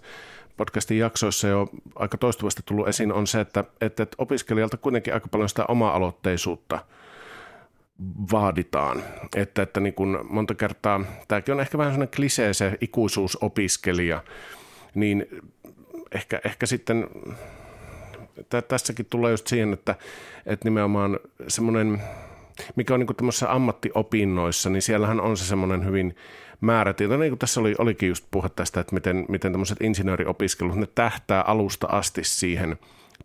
podcastin 0.57 0.98
jaksoissa 0.98 1.48
jo 1.48 1.68
aika 1.94 2.18
toistuvasti 2.18 2.62
tullut 2.66 2.88
esiin, 2.88 3.12
on 3.12 3.26
se, 3.26 3.40
että, 3.40 3.64
että, 3.81 4.02
että 4.02 4.16
opiskelijalta 4.18 4.76
kuitenkin 4.76 5.14
aika 5.14 5.28
paljon 5.28 5.48
sitä 5.48 5.64
oma-aloitteisuutta 5.68 6.78
vaaditaan. 8.33 9.02
Että, 9.37 9.62
että 9.62 9.81
niin 9.81 9.94
kuin 9.94 10.18
monta 10.31 10.55
kertaa, 10.55 11.00
tämäkin 11.28 11.55
on 11.55 11.61
ehkä 11.61 11.78
vähän 11.78 11.92
sellainen 11.92 12.16
klisee 12.16 12.55
se 12.55 12.78
ikuisuusopiskelija, 12.81 14.22
niin 14.94 15.26
ehkä, 16.12 16.40
ehkä 16.44 16.66
sitten 16.66 17.07
tässäkin 18.68 19.06
tulee 19.10 19.30
just 19.30 19.46
siihen, 19.46 19.72
että, 19.72 19.94
että 20.46 20.64
nimenomaan 20.64 21.20
semmoinen, 21.48 22.02
mikä 22.76 22.94
on 22.94 23.00
niin 23.00 23.16
tämmöisissä 23.16 23.52
ammattiopinnoissa, 23.52 24.70
niin 24.70 24.82
siellähän 24.82 25.20
on 25.20 25.36
se 25.36 25.44
semmoinen 25.44 25.84
hyvin 25.84 26.16
määrätietoinen, 26.60 27.20
niin 27.20 27.30
kuin 27.30 27.38
tässä 27.38 27.60
oli, 27.60 27.74
olikin 27.78 28.08
just 28.08 28.24
puhe 28.30 28.48
tästä, 28.48 28.80
että 28.80 28.94
miten, 28.94 29.26
miten 29.28 29.52
tämmöiset 29.52 29.80
insinööriopiskelut, 29.80 30.76
ne 30.76 30.88
tähtää 30.94 31.42
alusta 31.42 31.86
asti 31.86 32.24
siihen 32.24 32.78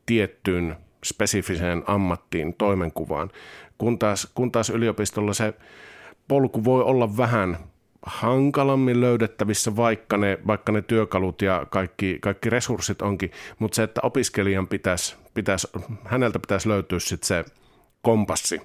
tiettyyn 0.06 0.76
spesifiseen 1.06 1.84
ammattiin, 1.88 2.54
toimenkuvaan, 2.54 3.30
kun 3.78 4.00
taas, 4.00 4.32
kun 4.36 4.52
taas 4.52 4.70
yliopistolla 4.70 5.34
se 5.34 5.54
polku 6.28 6.64
voi 6.64 6.84
olla 6.84 7.18
vähän 7.18 7.58
hankalammin 8.08 9.02
löydettävissä, 9.02 9.76
vaikka 9.76 10.18
ne, 10.18 10.40
vaikka 10.48 10.72
ne 10.72 10.82
työkalut 10.82 11.42
ja 11.42 11.66
kaikki, 11.70 12.18
kaikki 12.22 12.50
resurssit 12.50 13.02
onkin, 13.02 13.32
mutta 13.60 13.76
se, 13.76 13.84
että 13.84 14.02
opiskelijan 14.04 14.68
pitäisi, 14.68 15.16
pitäisi 15.34 15.68
häneltä 16.06 16.40
pitäisi 16.40 16.70
löytyä 16.70 17.00
sit 17.00 17.24
se 17.24 17.46
kompassi. 18.02 18.62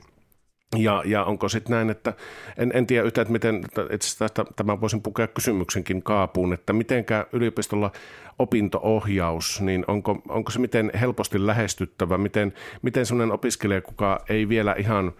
Ja, 0.76 1.02
ja 1.06 1.24
onko 1.24 1.48
sitten 1.48 1.70
näin, 1.70 1.90
että 1.90 2.14
en, 2.56 2.70
en 2.74 2.86
tiedä 2.86 3.06
yhtään, 3.06 3.22
että 3.22 3.32
miten, 3.32 3.64
itse 3.92 4.08
asiassa 4.08 4.44
tämän 4.56 4.80
voisin 4.80 5.02
pukea 5.02 5.26
kysymyksenkin 5.26 6.02
kaapuun, 6.02 6.52
että 6.52 6.72
mitenkä 6.72 7.26
yliopistolla 7.32 7.92
opintoohjaus, 8.38 9.60
niin 9.60 9.84
onko, 9.88 10.22
onko 10.28 10.50
se 10.50 10.58
miten 10.58 10.90
helposti 11.00 11.46
lähestyttävä, 11.46 12.18
miten, 12.18 12.52
miten 12.82 13.06
sellainen 13.06 13.34
opiskelija, 13.34 13.82
kuka 13.82 14.24
ei 14.28 14.48
vielä 14.48 14.74
ihan– 14.78 15.12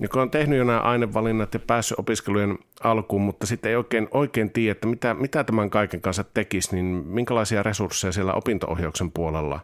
joka 0.00 0.22
on 0.22 0.30
tehnyt 0.30 0.58
jo 0.58 0.64
nämä 0.64 0.78
ainevalinnat 0.78 1.54
ja 1.54 1.60
päässyt 1.60 1.98
opiskelujen 1.98 2.58
alkuun, 2.82 3.22
mutta 3.22 3.46
sitten 3.46 3.70
ei 3.70 3.76
oikein, 3.76 4.08
oikein 4.10 4.50
tiedä, 4.50 4.72
että 4.72 4.86
mitä, 4.86 5.14
mitä 5.14 5.44
tämän 5.44 5.70
kaiken 5.70 6.00
kanssa 6.00 6.24
tekisi, 6.24 6.74
niin 6.74 6.84
minkälaisia 6.86 7.62
resursseja 7.62 8.12
siellä 8.12 8.32
opintoohjauksen 8.32 9.12
puolella? 9.12 9.60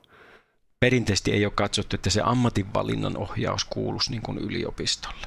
Perinteisesti 0.80 1.32
ei 1.32 1.44
ole 1.46 1.52
katsottu, 1.56 1.96
että 1.96 2.10
se 2.10 2.20
ammatinvalinnan 2.24 3.16
ohjaus 3.16 3.64
kuuluisi 3.64 4.10
niin 4.10 4.22
kuin 4.22 4.38
yliopistolle. 4.38 5.26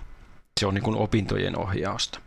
Se 0.59 0.67
on 0.67 0.73
niin 0.73 0.83
kuin 0.83 0.97
opintojen 0.97 1.57
ohjausta. 1.57 2.19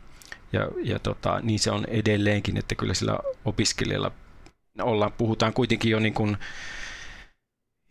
Ja, 0.52 0.68
ja 0.82 0.98
tota, 0.98 1.40
niin 1.42 1.58
se 1.58 1.70
on 1.70 1.84
edelleenkin, 1.88 2.56
että 2.56 2.74
kyllä 2.74 2.94
sillä 2.94 3.18
opiskelijalla 3.44 4.10
ollaan, 4.82 5.12
puhutaan 5.12 5.52
kuitenkin 5.52 5.90
jo 5.90 5.98
niin 5.98 6.14
kuin 6.14 6.36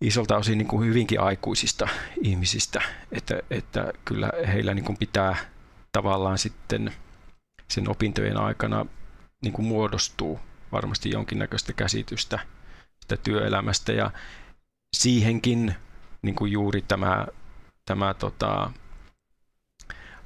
isolta 0.01 0.37
osin 0.37 0.57
niin 0.57 0.67
kuin 0.67 0.87
hyvinkin 0.87 1.21
aikuisista 1.21 1.87
ihmisistä, 2.21 2.81
että, 3.11 3.39
että 3.49 3.93
kyllä 4.05 4.29
heillä 4.47 4.73
niin 4.73 4.85
kuin 4.85 4.97
pitää 4.97 5.35
tavallaan 5.91 6.37
sitten 6.37 6.93
sen 7.67 7.89
opintojen 7.89 8.37
aikana 8.37 8.85
niin 9.41 9.53
kuin 9.53 9.65
muodostuu 9.65 10.39
varmasti 10.71 11.09
jonkinnäköistä 11.09 11.73
käsitystä 11.73 12.39
sitä 12.99 13.17
työelämästä. 13.17 13.91
Ja 13.91 14.11
siihenkin 14.95 15.75
niin 16.21 16.35
kuin 16.35 16.51
juuri 16.51 16.81
tämä, 16.81 17.27
tämä 17.85 18.13
tota, 18.13 18.71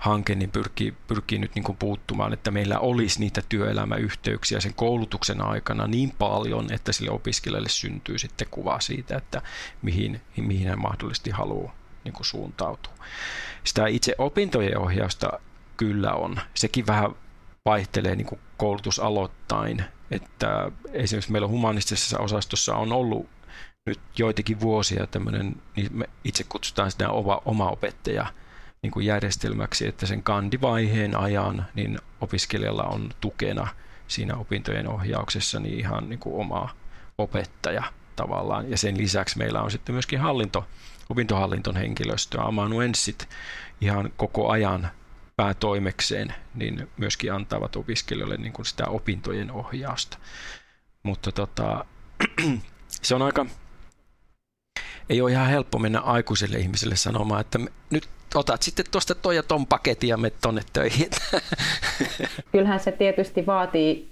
hanke 0.01 0.35
niin 0.35 0.51
pyrkii, 0.51 0.93
pyrkii 1.07 1.39
nyt 1.39 1.55
niin 1.55 1.63
kuin 1.63 1.77
puuttumaan, 1.77 2.33
että 2.33 2.51
meillä 2.51 2.79
olisi 2.79 3.19
niitä 3.19 3.41
työelämäyhteyksiä 3.49 4.59
sen 4.59 4.73
koulutuksen 4.73 5.41
aikana 5.41 5.87
niin 5.87 6.13
paljon, 6.17 6.73
että 6.73 6.91
sille 6.91 7.11
opiskelijalle 7.11 7.69
syntyy 7.69 8.17
sitten 8.17 8.47
kuva 8.51 8.79
siitä, 8.79 9.17
että 9.17 9.41
mihin, 9.81 10.21
mihin 10.37 10.67
hän 10.67 10.81
mahdollisesti 10.81 11.29
haluaa 11.29 11.75
niin 12.03 12.13
kuin 12.13 12.25
suuntautua. 12.25 12.93
Sitä 13.63 13.87
itse 13.87 14.15
opintojen 14.17 14.77
ohjausta 14.77 15.39
kyllä 15.77 16.13
on. 16.13 16.39
Sekin 16.53 16.87
vähän 16.87 17.11
vaihtelee 17.65 18.15
niin 18.15 18.27
kuin 18.27 18.41
koulutusaloittain, 18.57 19.83
että 20.11 20.71
esimerkiksi 20.93 21.31
meillä 21.31 21.47
humanistisessa 21.47 22.19
osastossa 22.19 22.75
on 22.75 22.91
ollut 22.91 23.29
nyt 23.85 23.99
joitakin 24.17 24.59
vuosia 24.59 25.07
tämmöinen, 25.07 25.55
niin 25.75 25.97
me 25.97 26.09
itse 26.23 26.43
kutsutaan 26.49 26.91
sitä 26.91 27.09
oma, 27.09 27.41
oma 27.45 27.69
opettaja 27.69 28.33
niin 28.81 28.91
kuin 28.91 29.05
järjestelmäksi, 29.05 29.87
että 29.87 30.05
sen 30.05 30.23
kandivaiheen 30.23 31.17
ajan 31.17 31.65
niin 31.75 31.99
opiskelijalla 32.21 32.83
on 32.83 33.09
tukena 33.21 33.67
siinä 34.07 34.35
opintojen 34.35 34.87
ohjauksessa 34.87 35.59
niin 35.59 35.79
ihan 35.79 36.09
niin 36.09 36.19
kuin 36.19 36.35
oma 36.35 36.75
opettaja 37.17 37.83
tavallaan. 38.15 38.71
Ja 38.71 38.77
sen 38.77 38.97
lisäksi 38.97 39.37
meillä 39.37 39.61
on 39.61 39.71
sitten 39.71 39.95
myöskin 39.95 40.19
hallinto, 40.19 40.67
opintohallinton 41.09 41.75
henkilöstöä, 41.75 42.41
amanuenssit 42.43 43.29
ihan 43.81 44.11
koko 44.17 44.49
ajan 44.49 44.89
päätoimekseen, 45.35 46.33
niin 46.53 46.89
myöskin 46.97 47.33
antavat 47.33 47.75
opiskelijoille 47.75 48.37
niin 48.37 48.53
kuin 48.53 48.65
sitä 48.65 48.87
opintojen 48.87 49.51
ohjausta. 49.51 50.17
Mutta 51.03 51.31
tota, 51.31 51.85
se 53.01 53.15
on 53.15 53.21
aika, 53.21 53.45
ei 55.09 55.21
ole 55.21 55.31
ihan 55.31 55.47
helppo 55.49 55.79
mennä 55.79 55.99
aikuiselle 55.99 56.57
ihmiselle 56.57 56.95
sanomaan, 56.95 57.41
että 57.41 57.59
nyt 57.89 58.09
otat 58.35 58.61
sitten 58.61 58.85
tuosta 58.91 59.15
toi 59.15 59.35
ja 59.35 59.43
ton 59.43 59.67
paketin 59.67 60.09
ja 60.09 60.17
menet 60.17 60.33
tonne 60.41 60.61
töihin. 60.73 61.09
Kyllähän 62.51 62.79
se 62.79 62.91
tietysti 62.91 63.45
vaatii 63.45 64.11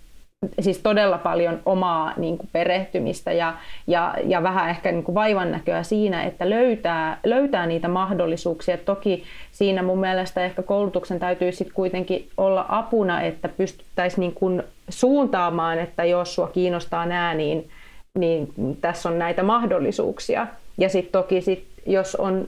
siis 0.60 0.77
todella 0.77 1.17
paljon 1.17 1.60
omaa 1.65 2.13
niin 2.17 2.38
kuin 2.38 2.49
perehtymistä 2.51 3.32
ja, 3.32 3.53
ja, 3.88 4.15
ja 4.25 4.43
vähän 4.43 4.69
ehkä 4.69 4.91
niin 4.91 5.03
kuin 5.03 5.15
vaivannäköä 5.15 5.84
siinä, 5.84 6.23
että 6.23 6.49
löytää, 6.49 7.19
löytää 7.23 7.65
niitä 7.65 7.88
mahdollisuuksia. 7.88 8.77
Toki 8.77 9.23
siinä 9.51 9.84
mun 9.84 9.99
mielestä 9.99 10.45
ehkä 10.45 10.63
koulutuksen 10.63 11.19
täytyy 11.19 11.51
sitten 11.51 11.73
kuitenkin 11.73 12.29
olla 12.38 12.65
apuna, 12.69 13.21
että 13.21 13.49
pystyttäisiin 13.49 14.34
niin 14.41 14.63
suuntaamaan, 14.89 15.79
että 15.79 16.05
jos 16.05 16.36
sua 16.36 16.47
kiinnostaa 16.47 17.05
nämä, 17.05 17.34
niin, 17.34 17.69
niin 18.17 18.53
tässä 18.82 19.10
on 19.10 19.19
näitä 19.19 19.43
mahdollisuuksia. 19.43 20.47
Ja 20.77 20.89
sitten 20.89 21.12
toki 21.12 21.41
sit, 21.41 21.65
jos 21.86 22.15
on 22.15 22.47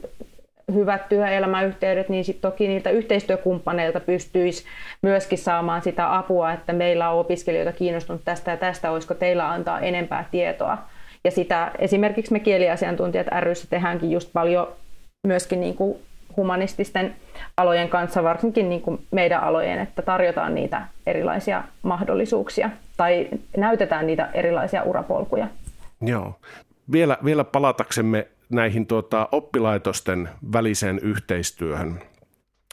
hyvät 0.73 1.09
työelämäyhteydet, 1.09 2.09
niin 2.09 2.25
sitten 2.25 2.51
toki 2.51 2.67
niiltä 2.67 2.89
yhteistyökumppaneilta 2.89 3.99
pystyisi 3.99 4.65
myöskin 5.01 5.37
saamaan 5.37 5.81
sitä 5.81 6.17
apua, 6.17 6.53
että 6.53 6.73
meillä 6.73 7.09
on 7.09 7.19
opiskelijoita 7.19 7.71
kiinnostunut 7.71 8.21
tästä 8.25 8.51
ja 8.51 8.57
tästä, 8.57 8.91
olisiko 8.91 9.13
teillä 9.13 9.49
antaa 9.51 9.79
enempää 9.79 10.25
tietoa. 10.31 10.77
Ja 11.23 11.31
sitä 11.31 11.71
esimerkiksi 11.79 12.33
me 12.33 12.39
kieliasiantuntijat 12.39 13.27
ryssä 13.39 13.67
tehdäänkin 13.69 14.11
just 14.11 14.29
paljon 14.33 14.67
myöskin 15.27 15.61
niin 15.61 15.75
kuin 15.75 15.99
humanististen 16.37 17.15
alojen 17.57 17.89
kanssa, 17.89 18.23
varsinkin 18.23 18.69
niin 18.69 18.81
kuin 18.81 19.05
meidän 19.11 19.43
alojen, 19.43 19.79
että 19.79 20.01
tarjotaan 20.01 20.55
niitä 20.55 20.81
erilaisia 21.07 21.63
mahdollisuuksia 21.81 22.69
tai 22.97 23.27
näytetään 23.57 24.07
niitä 24.07 24.29
erilaisia 24.33 24.83
urapolkuja. 24.83 25.47
Joo. 26.01 26.33
Vielä, 26.91 27.17
vielä 27.25 27.43
palataksemme 27.43 28.27
näihin 28.51 28.87
tuota, 28.87 29.29
oppilaitosten 29.31 30.29
väliseen 30.53 30.99
yhteistyöhön. 30.99 31.99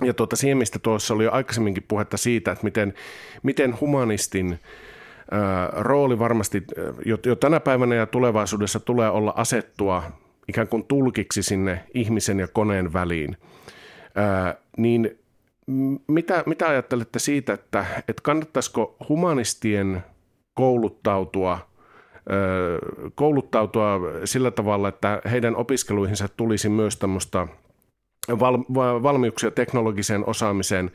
Ja 0.05 0.15
tuota, 0.15 0.37
siihen, 0.37 0.59
mistä 0.59 0.79
tuossa 0.79 1.15
oli 1.15 1.25
jo 1.25 1.33
aikaisemminkin 1.33 1.85
puhetta 1.89 2.17
siitä, 2.17 2.53
että 2.53 2.65
miten, 2.65 2.95
miten 3.43 3.81
humanistin 3.81 4.59
ää, 5.31 5.71
rooli 5.77 6.19
varmasti 6.19 6.65
jo, 7.05 7.19
jo 7.27 7.37
tänä 7.37 7.61
päivänä 7.61 7.95
ja 7.95 8.07
tulevaisuudessa 8.07 8.81
tulee 8.81 9.11
olla 9.11 9.33
asettua 9.37 10.03
ikään 10.49 10.69
kuin 10.69 10.85
tulkiksi 10.85 11.43
sinne 11.43 11.85
ihmisen 11.95 12.39
ja 12.39 12.49
koneen 12.49 12.93
väliin. 12.93 13.37
Ää, 14.15 14.55
niin 14.77 15.19
mitä, 16.07 16.43
mitä 16.47 16.69
ajattelette 16.69 17.19
siitä, 17.19 17.53
että, 17.53 17.87
että 18.09 18.23
kannattaisiko 18.23 18.97
humanistien 19.09 20.05
kouluttautua 20.55 21.69
kouluttautua 23.15 24.01
sillä 24.25 24.51
tavalla, 24.51 24.89
että 24.89 25.23
heidän 25.31 25.57
opiskeluihinsa 25.57 26.29
tulisi 26.29 26.69
myös 26.69 26.97
tämmöistä 26.97 27.47
valmiuksia 29.03 29.51
teknologiseen 29.51 30.25
osaamiseen, 30.27 30.91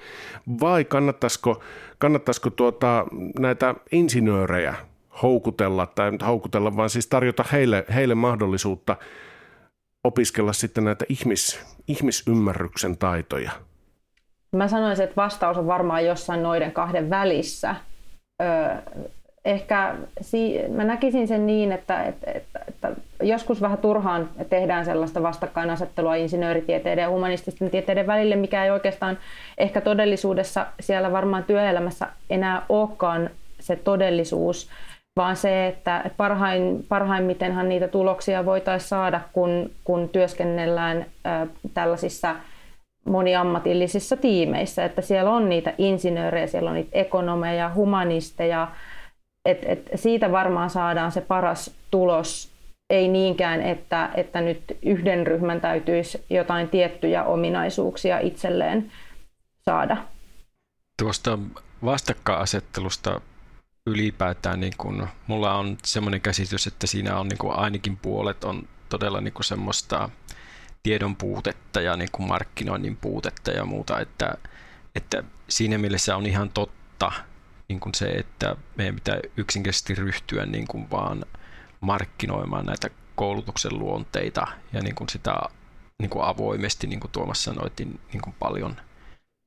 vai 0.62 0.86
kannattaisiko, 0.86 1.62
kannattaisiko 1.98 2.50
tuota, 2.50 3.06
näitä 3.40 3.76
insinöörejä 3.92 4.76
houkutella, 5.22 5.86
tai 5.86 6.12
houkutella, 6.28 6.76
vaan 6.76 6.90
siis 6.90 7.08
tarjota 7.08 7.46
heille, 7.52 7.86
heille 7.94 8.16
mahdollisuutta 8.16 8.96
opiskella 10.04 10.54
sitten 10.54 10.84
näitä 10.84 11.06
ihmis, 11.10 11.66
ihmisymmärryksen 11.88 12.98
taitoja? 12.98 13.52
Mä 14.56 14.68
sanoisin, 14.68 15.04
että 15.04 15.16
vastaus 15.16 15.58
on 15.58 15.68
varmaan 15.68 16.06
jossain 16.06 16.44
noiden 16.44 16.72
kahden 16.72 17.10
välissä 17.10 17.76
ehkä 19.46 19.96
si- 20.22 20.60
mä 20.70 20.84
näkisin 20.84 21.28
sen 21.28 21.48
niin, 21.48 21.72
että, 21.72 22.04
että, 22.04 22.32
että, 22.36 22.60
että 22.68 22.92
joskus 23.22 23.62
vähän 23.62 23.78
turhaan 23.78 24.30
tehdään 24.50 24.86
sellaista 24.86 25.24
vastakkainasettelua 25.24 26.16
insinööritieteiden 26.16 27.02
ja 27.02 27.10
humanististen 27.10 27.70
tieteiden 27.70 28.08
välille, 28.08 28.36
mikä 28.36 28.66
ei 28.66 28.72
oikeastaan 28.72 29.18
ehkä 29.58 29.82
todellisuudessa 29.82 30.66
siellä 30.80 31.12
varmaan 31.12 31.44
työelämässä 31.44 32.08
enää 32.30 32.62
olekaan 32.70 33.30
se 33.60 33.76
todellisuus, 33.76 34.70
vaan 35.16 35.36
se, 35.36 35.68
että 35.68 36.10
parhain, 36.18 36.86
parhaimmitenhan 36.90 37.70
niitä 37.70 37.88
tuloksia 37.88 38.46
voitaisiin 38.46 38.90
saada, 38.90 39.22
kun, 39.34 39.72
kun 39.84 40.10
työskennellään 40.10 41.06
ä, 41.26 41.48
tällaisissa 41.74 42.36
moniammatillisissa 43.06 44.18
tiimeissä, 44.18 44.86
että 44.86 45.02
siellä 45.02 45.32
on 45.32 45.50
niitä 45.50 45.74
insinöörejä, 45.78 46.48
siellä 46.48 46.70
on 46.70 46.76
niitä 46.76 46.90
ekonomeja, 46.94 47.72
humanisteja, 47.76 48.68
et, 49.46 49.60
et 49.66 49.90
siitä 49.96 50.32
varmaan 50.32 50.70
saadaan 50.70 51.12
se 51.12 51.22
paras 51.22 51.72
tulos, 51.92 52.54
ei 52.90 53.08
niinkään, 53.08 53.62
että, 53.62 54.10
että 54.16 54.42
nyt 54.42 54.78
yhden 54.82 55.28
ryhmän 55.28 55.62
täytyisi 55.62 56.26
jotain 56.30 56.70
tiettyjä 56.70 57.24
ominaisuuksia 57.24 58.20
itselleen 58.20 58.92
saada. 59.66 59.98
Tuosta 61.02 61.40
vastakkainasettelusta 61.86 63.22
ylipäätään, 63.88 64.60
niin 64.60 64.74
kun, 64.78 65.08
mulla 65.28 65.54
on 65.54 65.78
semmoinen 65.84 66.22
käsitys, 66.22 66.68
että 66.68 66.88
siinä 66.88 67.20
on 67.20 67.28
niin 67.28 67.38
kun 67.38 67.54
ainakin 67.54 67.98
puolet 67.98 68.44
on 68.44 68.68
todella 68.90 69.22
niin 69.22 69.34
kun 69.34 69.44
semmoista 69.44 70.10
tiedon 70.84 71.16
puutetta 71.16 71.82
ja 71.82 71.98
niin 71.98 72.10
kun 72.12 72.28
markkinoinnin 72.28 72.98
puutetta 72.98 73.52
ja 73.52 73.66
muuta, 73.66 74.00
että, 74.00 74.38
että 74.96 75.24
siinä 75.50 75.78
mielessä 75.78 76.16
on 76.16 76.26
ihan 76.26 76.50
totta, 76.50 77.12
niin 77.70 77.80
kuin 77.80 77.96
se, 77.96 78.06
että 78.06 78.56
meidän 78.76 78.96
pitää 78.96 79.18
yksinkertaisesti 79.38 79.96
ryhtyä 79.96 80.46
niin 80.46 80.68
kuin 80.68 80.92
vaan 80.92 81.26
markkinoimaan 81.82 82.66
näitä 82.66 82.90
koulutuksen 83.16 83.80
luonteita 83.80 84.48
ja 84.74 84.82
niin 84.82 84.96
kuin 84.96 85.10
sitä 85.10 85.36
niin 86.00 86.10
kuin 86.10 86.26
avoimesti, 86.26 86.88
niin 86.88 87.00
kuin 87.00 87.12
Tuomas 87.12 87.44
sanoi, 87.44 87.72
niin 87.80 88.22
kuin 88.24 88.36
paljon, 88.40 88.76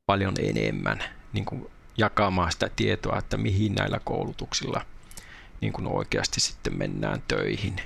paljon 0.07 0.35
enemmän 0.39 1.03
niin 1.33 1.45
kuin 1.45 1.71
jakamaan 1.99 2.53
sitä 2.53 2.71
tietoa, 2.77 3.19
että 3.19 3.37
mihin 3.37 3.75
näillä 3.75 4.01
koulutuksilla 4.05 4.81
niin 5.61 5.73
kuin 5.73 5.87
oikeasti 5.87 6.41
sitten 6.41 6.79
mennään 6.79 7.23
töihin 7.29 7.77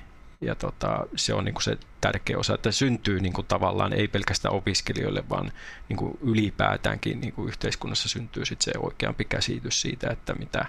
ja 0.41 0.55
tota, 0.55 1.07
se 1.17 1.35
on 1.35 1.45
niin 1.45 1.55
kuin 1.55 1.63
se 1.63 1.79
tärkeä 2.01 2.39
osa, 2.39 2.55
että 2.55 2.71
syntyy 2.71 3.21
niin 3.21 3.33
kuin 3.33 3.47
tavallaan 3.47 3.93
ei 3.93 4.09
pelkästään 4.09 4.55
opiskelijoille, 4.55 5.25
vaan 5.29 5.53
niin 5.89 5.97
kuin 5.97 6.19
ylipäätäänkin 6.23 7.21
niin 7.21 7.33
kuin 7.33 7.49
yhteiskunnassa 7.49 8.09
syntyy 8.09 8.45
sit 8.45 8.61
se 8.61 8.73
oikeampi 8.79 9.25
käsitys 9.25 9.81
siitä, 9.81 10.11
että 10.11 10.35
mitä, 10.35 10.67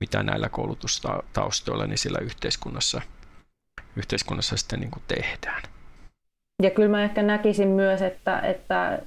mitä 0.00 0.22
näillä 0.22 0.48
koulutustaustoilla 0.48 1.86
niin 1.86 1.98
sillä 1.98 2.18
yhteiskunnassa, 2.18 3.00
yhteiskunnassa 3.96 4.56
sitten 4.56 4.80
niin 4.80 4.90
kuin 4.90 5.02
tehdään. 5.08 5.62
Ja 6.62 6.70
kyllä 6.70 6.88
mä 6.88 7.02
ehkä 7.04 7.22
näkisin 7.22 7.68
myös, 7.68 8.02
että, 8.02 8.40
että 8.40 8.98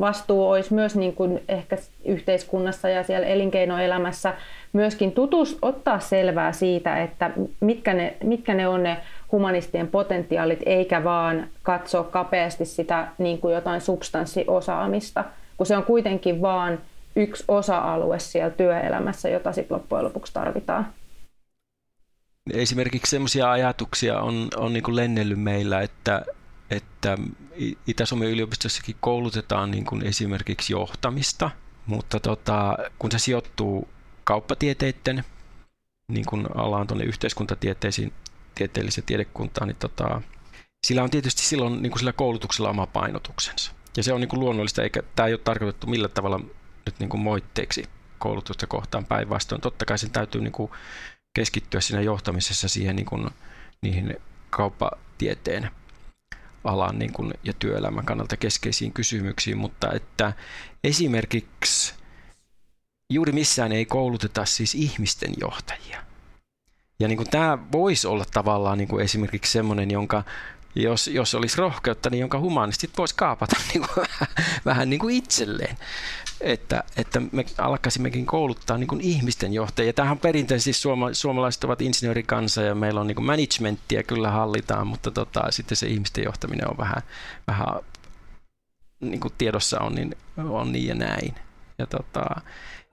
vastuu 0.00 0.50
olisi 0.50 0.74
myös 0.74 0.96
niin 0.96 1.14
kuin 1.14 1.40
ehkä 1.48 1.76
yhteiskunnassa 2.04 2.88
ja 2.88 3.02
siellä 3.02 3.26
elinkeinoelämässä 3.26 4.34
myöskin 4.72 5.12
tutus, 5.12 5.58
ottaa 5.62 6.00
selvää 6.00 6.52
siitä, 6.52 7.02
että 7.02 7.30
mitkä 7.60 7.94
ne, 7.94 8.16
mitkä 8.24 8.54
ne 8.54 8.68
on 8.68 8.82
ne 8.82 8.96
humanistien 9.32 9.88
potentiaalit, 9.88 10.60
eikä 10.66 11.04
vaan 11.04 11.46
katsoa 11.62 12.04
kapeasti 12.04 12.64
sitä 12.64 13.08
niin 13.18 13.38
kuin 13.38 13.54
jotain 13.54 13.80
substanssiosaamista, 13.80 15.24
kun 15.56 15.66
se 15.66 15.76
on 15.76 15.84
kuitenkin 15.84 16.42
vaan 16.42 16.78
yksi 17.16 17.44
osa-alue 17.48 18.18
siellä 18.18 18.50
työelämässä, 18.50 19.28
jota 19.28 19.52
sitten 19.52 19.74
loppujen 19.74 20.04
lopuksi 20.04 20.32
tarvitaan. 20.32 20.86
Esimerkiksi 22.54 23.10
sellaisia 23.10 23.50
ajatuksia 23.50 24.20
on, 24.20 24.48
on 24.56 24.72
niin 24.72 24.82
kuin 24.82 24.96
lennellyt 24.96 25.42
meillä, 25.42 25.80
että, 25.80 26.22
että 26.70 27.18
Itä-Suomen 27.86 28.28
yliopistossakin 28.28 28.96
koulutetaan 29.00 29.70
niin 29.70 29.84
kuin 29.84 30.06
esimerkiksi 30.06 30.72
johtamista, 30.72 31.50
mutta 31.86 32.20
tota, 32.20 32.76
kun 32.98 33.12
se 33.12 33.18
sijoittuu 33.18 33.88
kauppatieteiden 34.24 35.24
niin 36.08 36.26
kuin 36.26 36.46
alaan 36.54 36.86
tuonne 36.86 37.04
yhteiskuntatieteisiin, 37.04 38.12
tieteelliseen 38.54 39.06
tiedekuntaan, 39.06 39.68
niin 39.68 39.76
tota, 39.76 40.22
sillä 40.86 41.02
on 41.02 41.10
tietysti 41.10 41.42
silloin 41.42 41.82
niin 41.82 41.90
kuin 41.90 41.98
sillä 41.98 42.12
koulutuksella 42.12 42.70
oma 42.70 42.86
painotuksensa. 42.86 43.72
Ja 43.96 44.02
se 44.02 44.12
on 44.12 44.20
niin 44.20 44.28
kuin 44.28 44.40
luonnollista, 44.40 44.82
eikä 44.82 45.02
tämä 45.16 45.26
ei 45.26 45.32
ole 45.32 45.40
tarkoitettu 45.44 45.86
millä 45.86 46.08
tavalla 46.08 46.40
nyt 46.86 46.98
niin 46.98 47.08
kuin 47.08 47.20
moitteeksi 47.20 47.84
koulutusta 48.18 48.66
kohtaan 48.66 49.04
päinvastoin. 49.04 49.60
Totta 49.60 49.84
kai 49.84 49.98
sen 49.98 50.10
täytyy 50.10 50.40
niin 50.40 50.52
kuin 50.52 50.70
keskittyä 51.34 51.80
siinä 51.80 52.02
johtamisessa 52.02 52.68
siihen 52.68 52.96
niin 52.96 53.06
kuin, 53.06 53.30
niihin 53.82 54.16
kauppatieteen 54.50 55.70
alan 56.64 56.98
niin 56.98 57.12
kuin, 57.12 57.34
ja 57.44 57.52
työelämän 57.52 58.04
kannalta 58.04 58.36
keskeisiin 58.36 58.92
kysymyksiin, 58.92 59.58
mutta 59.58 59.92
että 59.92 60.32
esimerkiksi 60.84 61.94
juuri 63.12 63.32
missään 63.32 63.72
ei 63.72 63.84
kouluteta 63.84 64.44
siis 64.44 64.74
ihmisten 64.74 65.32
johtajia. 65.40 66.02
Ja 67.00 67.08
niin 67.08 67.16
kuin 67.16 67.30
tämä 67.30 67.58
voisi 67.72 68.06
olla 68.06 68.24
tavallaan 68.32 68.78
niin 68.78 68.88
kuin 68.88 69.04
esimerkiksi 69.04 69.52
semmoinen, 69.52 69.90
jonka 69.90 70.24
jos, 70.74 71.08
jos 71.08 71.34
olisi 71.34 71.58
rohkeutta, 71.58 72.10
niin 72.10 72.20
jonka 72.20 72.38
humanistit 72.38 72.90
voisi 72.98 73.14
kaapata 73.14 73.56
niin 73.74 73.86
kuin, 73.94 74.06
vähän 74.64 74.90
niin 74.90 75.00
kuin 75.00 75.14
itselleen. 75.14 75.76
Että, 76.40 76.84
että 76.96 77.20
me 77.32 77.44
alkaisimmekin 77.58 78.26
kouluttaa 78.26 78.78
niin 78.78 78.88
kuin 78.88 79.00
ihmisten 79.00 79.52
johtajia. 79.52 79.92
Tämähän 79.92 80.18
perinteisesti 80.18 80.64
siis 80.72 80.82
suoma, 80.82 81.12
suomalaiset 81.12 81.64
ovat 81.64 81.82
insinöörikansa 81.82 82.62
ja 82.62 82.74
meillä 82.74 83.00
on 83.00 83.06
niin 83.06 83.16
kuin 83.16 83.26
managementtia 83.26 84.02
kyllä 84.02 84.30
hallitaan, 84.30 84.86
mutta 84.86 85.10
tota, 85.10 85.50
sitten 85.50 85.76
se 85.76 85.86
ihmisten 85.86 86.24
johtaminen 86.24 86.70
on 86.70 86.78
vähän, 86.78 87.02
vähän 87.46 87.80
niin 89.00 89.20
kuin 89.20 89.34
tiedossa 89.38 89.80
on 89.80 89.94
niin, 89.94 90.16
on 90.48 90.72
niin 90.72 90.86
ja 90.86 90.94
näin. 90.94 91.34
Ja 91.78 91.86
tota, 91.86 92.40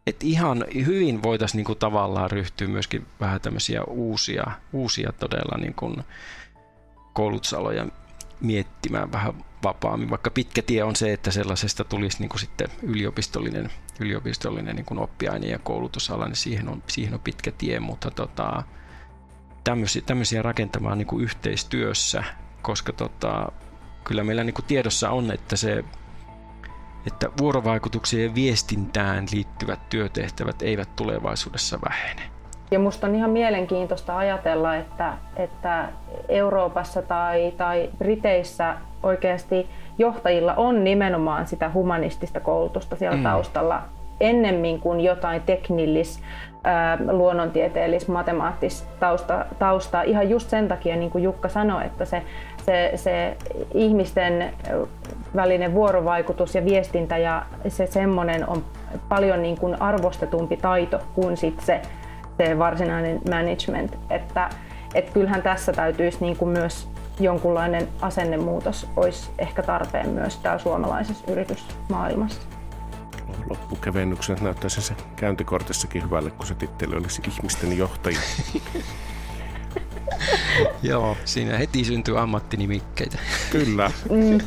et 0.08 0.23
ihan 0.23 0.65
hyvin 0.86 1.23
voitaisiin 1.23 1.58
niin 1.58 1.65
kuin 1.65 1.79
tavallaan 1.79 2.31
ryhtyä 2.31 2.67
myöskin 2.67 3.05
vähän 3.19 3.41
tämmöisiä 3.41 3.84
uusia, 3.84 4.51
uusia 4.73 5.13
todella 5.19 5.58
niin 5.58 5.73
kuin 5.73 6.03
koulutusaloja 7.13 7.86
miettimään 8.41 9.12
vähän 9.12 9.34
vapaammin, 9.65 10.10
vaikka 10.10 10.30
pitkä 10.30 10.62
tie 10.62 10.84
on 10.84 10.95
se, 10.95 11.13
että 11.13 11.32
sellaisesta 11.32 11.84
tulisi 11.84 12.19
niin 12.19 12.30
kuin 12.30 12.39
sitten 12.39 12.67
yliopistollinen, 12.84 13.69
yliopistollinen 13.99 14.75
niin 14.75 14.86
kuin 14.86 14.99
oppiaine- 14.99 15.47
ja 15.47 15.60
koulutusala, 15.60 16.25
niin 16.25 16.36
siihen 16.36 16.69
on, 16.69 16.84
siihen 16.88 17.13
on 17.13 17.19
pitkä 17.19 17.51
tie, 17.51 17.80
mutta 17.80 18.12
tota, 18.12 18.63
tämmöisiä, 19.63 20.01
tämmöisiä 20.06 20.41
rakentamaan 20.41 20.97
niin 20.97 21.08
kuin 21.08 21.23
yhteistyössä, 21.23 22.23
koska 22.62 22.93
tota, 22.93 23.51
kyllä 24.04 24.23
meillä 24.23 24.43
niin 24.43 24.54
kuin 24.54 24.65
tiedossa 24.65 25.10
on, 25.10 25.32
että 25.32 25.56
se 25.56 25.84
että 27.08 27.30
vuorovaikutukseen 27.39 28.23
ja 28.23 28.36
viestintään 28.36 29.25
liittyvät 29.32 29.89
työtehtävät 29.89 30.62
eivät 30.62 30.95
tulevaisuudessa 30.95 31.80
vähene. 31.89 32.21
Ja 32.71 32.80
musta 32.80 33.08
on 33.08 33.15
ihan 33.15 33.30
mielenkiintoista 33.30 34.17
ajatella, 34.17 34.75
että, 34.75 35.13
että 35.36 35.89
Euroopassa 36.30 37.01
tai, 37.01 37.54
tai 37.58 37.89
Briteissä 37.97 38.75
oikeasti 39.06 39.68
johtajilla 39.98 40.54
on 40.54 40.84
nimenomaan 40.84 41.48
sitä 41.48 41.72
humanistista 41.74 42.39
koulutusta 42.39 42.96
siellä 42.96 43.18
mm. 43.18 43.24
taustalla 43.24 43.82
ennemmin 44.20 44.80
kuin 44.80 45.02
jotain 45.02 45.41
teknillis, 45.41 46.22
luonnontieteellis, 47.12 48.08
matemaattista 48.08 48.88
tausta, 49.00 49.46
taustaa. 49.60 50.02
Ihan 50.02 50.30
just 50.30 50.50
sen 50.50 50.68
takia, 50.68 50.96
niin 50.96 51.12
kuin 51.12 51.24
Jukka 51.24 51.50
sanoi, 51.50 51.86
että 51.86 52.06
se, 52.06 52.22
se, 52.65 52.91
se 52.96 53.38
ihmisten 53.74 54.54
välinen 55.36 55.74
vuorovaikutus 55.74 56.56
ja 56.56 56.65
viestintä 56.65 57.18
ja 57.18 57.46
se 57.68 57.88
semmoinen 57.88 58.50
on 58.50 58.63
paljon 59.10 59.41
niin 59.41 59.58
kuin 59.58 59.82
arvostetumpi 59.82 60.58
taito 60.58 61.00
kuin 61.15 61.38
sit 61.38 61.60
se, 61.60 61.82
se 62.38 62.60
varsinainen 62.60 63.22
management. 63.30 63.98
Että, 64.10 64.50
et 64.96 65.10
kyllähän 65.10 65.41
tässä 65.41 65.74
täytyisi 65.74 66.18
niin 66.22 66.38
kuin 66.38 66.50
myös 66.50 66.94
jonkunlainen 67.19 67.88
asennemuutos 68.01 68.88
olisi 68.95 69.30
ehkä 69.38 69.63
tarpeen 69.63 70.10
myös 70.10 70.38
täällä 70.38 70.63
suomalaisessa 70.63 71.32
yritysmaailmassa. 71.32 72.41
Loppukevennyksen 73.49 74.38
näyttäisi 74.41 74.82
se 74.82 74.93
käyntikortissakin 75.15 76.04
hyvälle, 76.04 76.32
kun 76.32 76.47
se 76.47 76.56
titteli 76.56 76.95
olisi 76.95 77.21
ihmisten 77.28 77.78
johtaja. 77.78 78.19
Joo, 80.84 81.17
siinä 81.25 81.58
heti 81.58 81.84
syntyy 81.84 82.19
ammattinimikkeitä. 82.19 83.17
Kyllä. 83.51 83.91
Mm. 84.10 84.38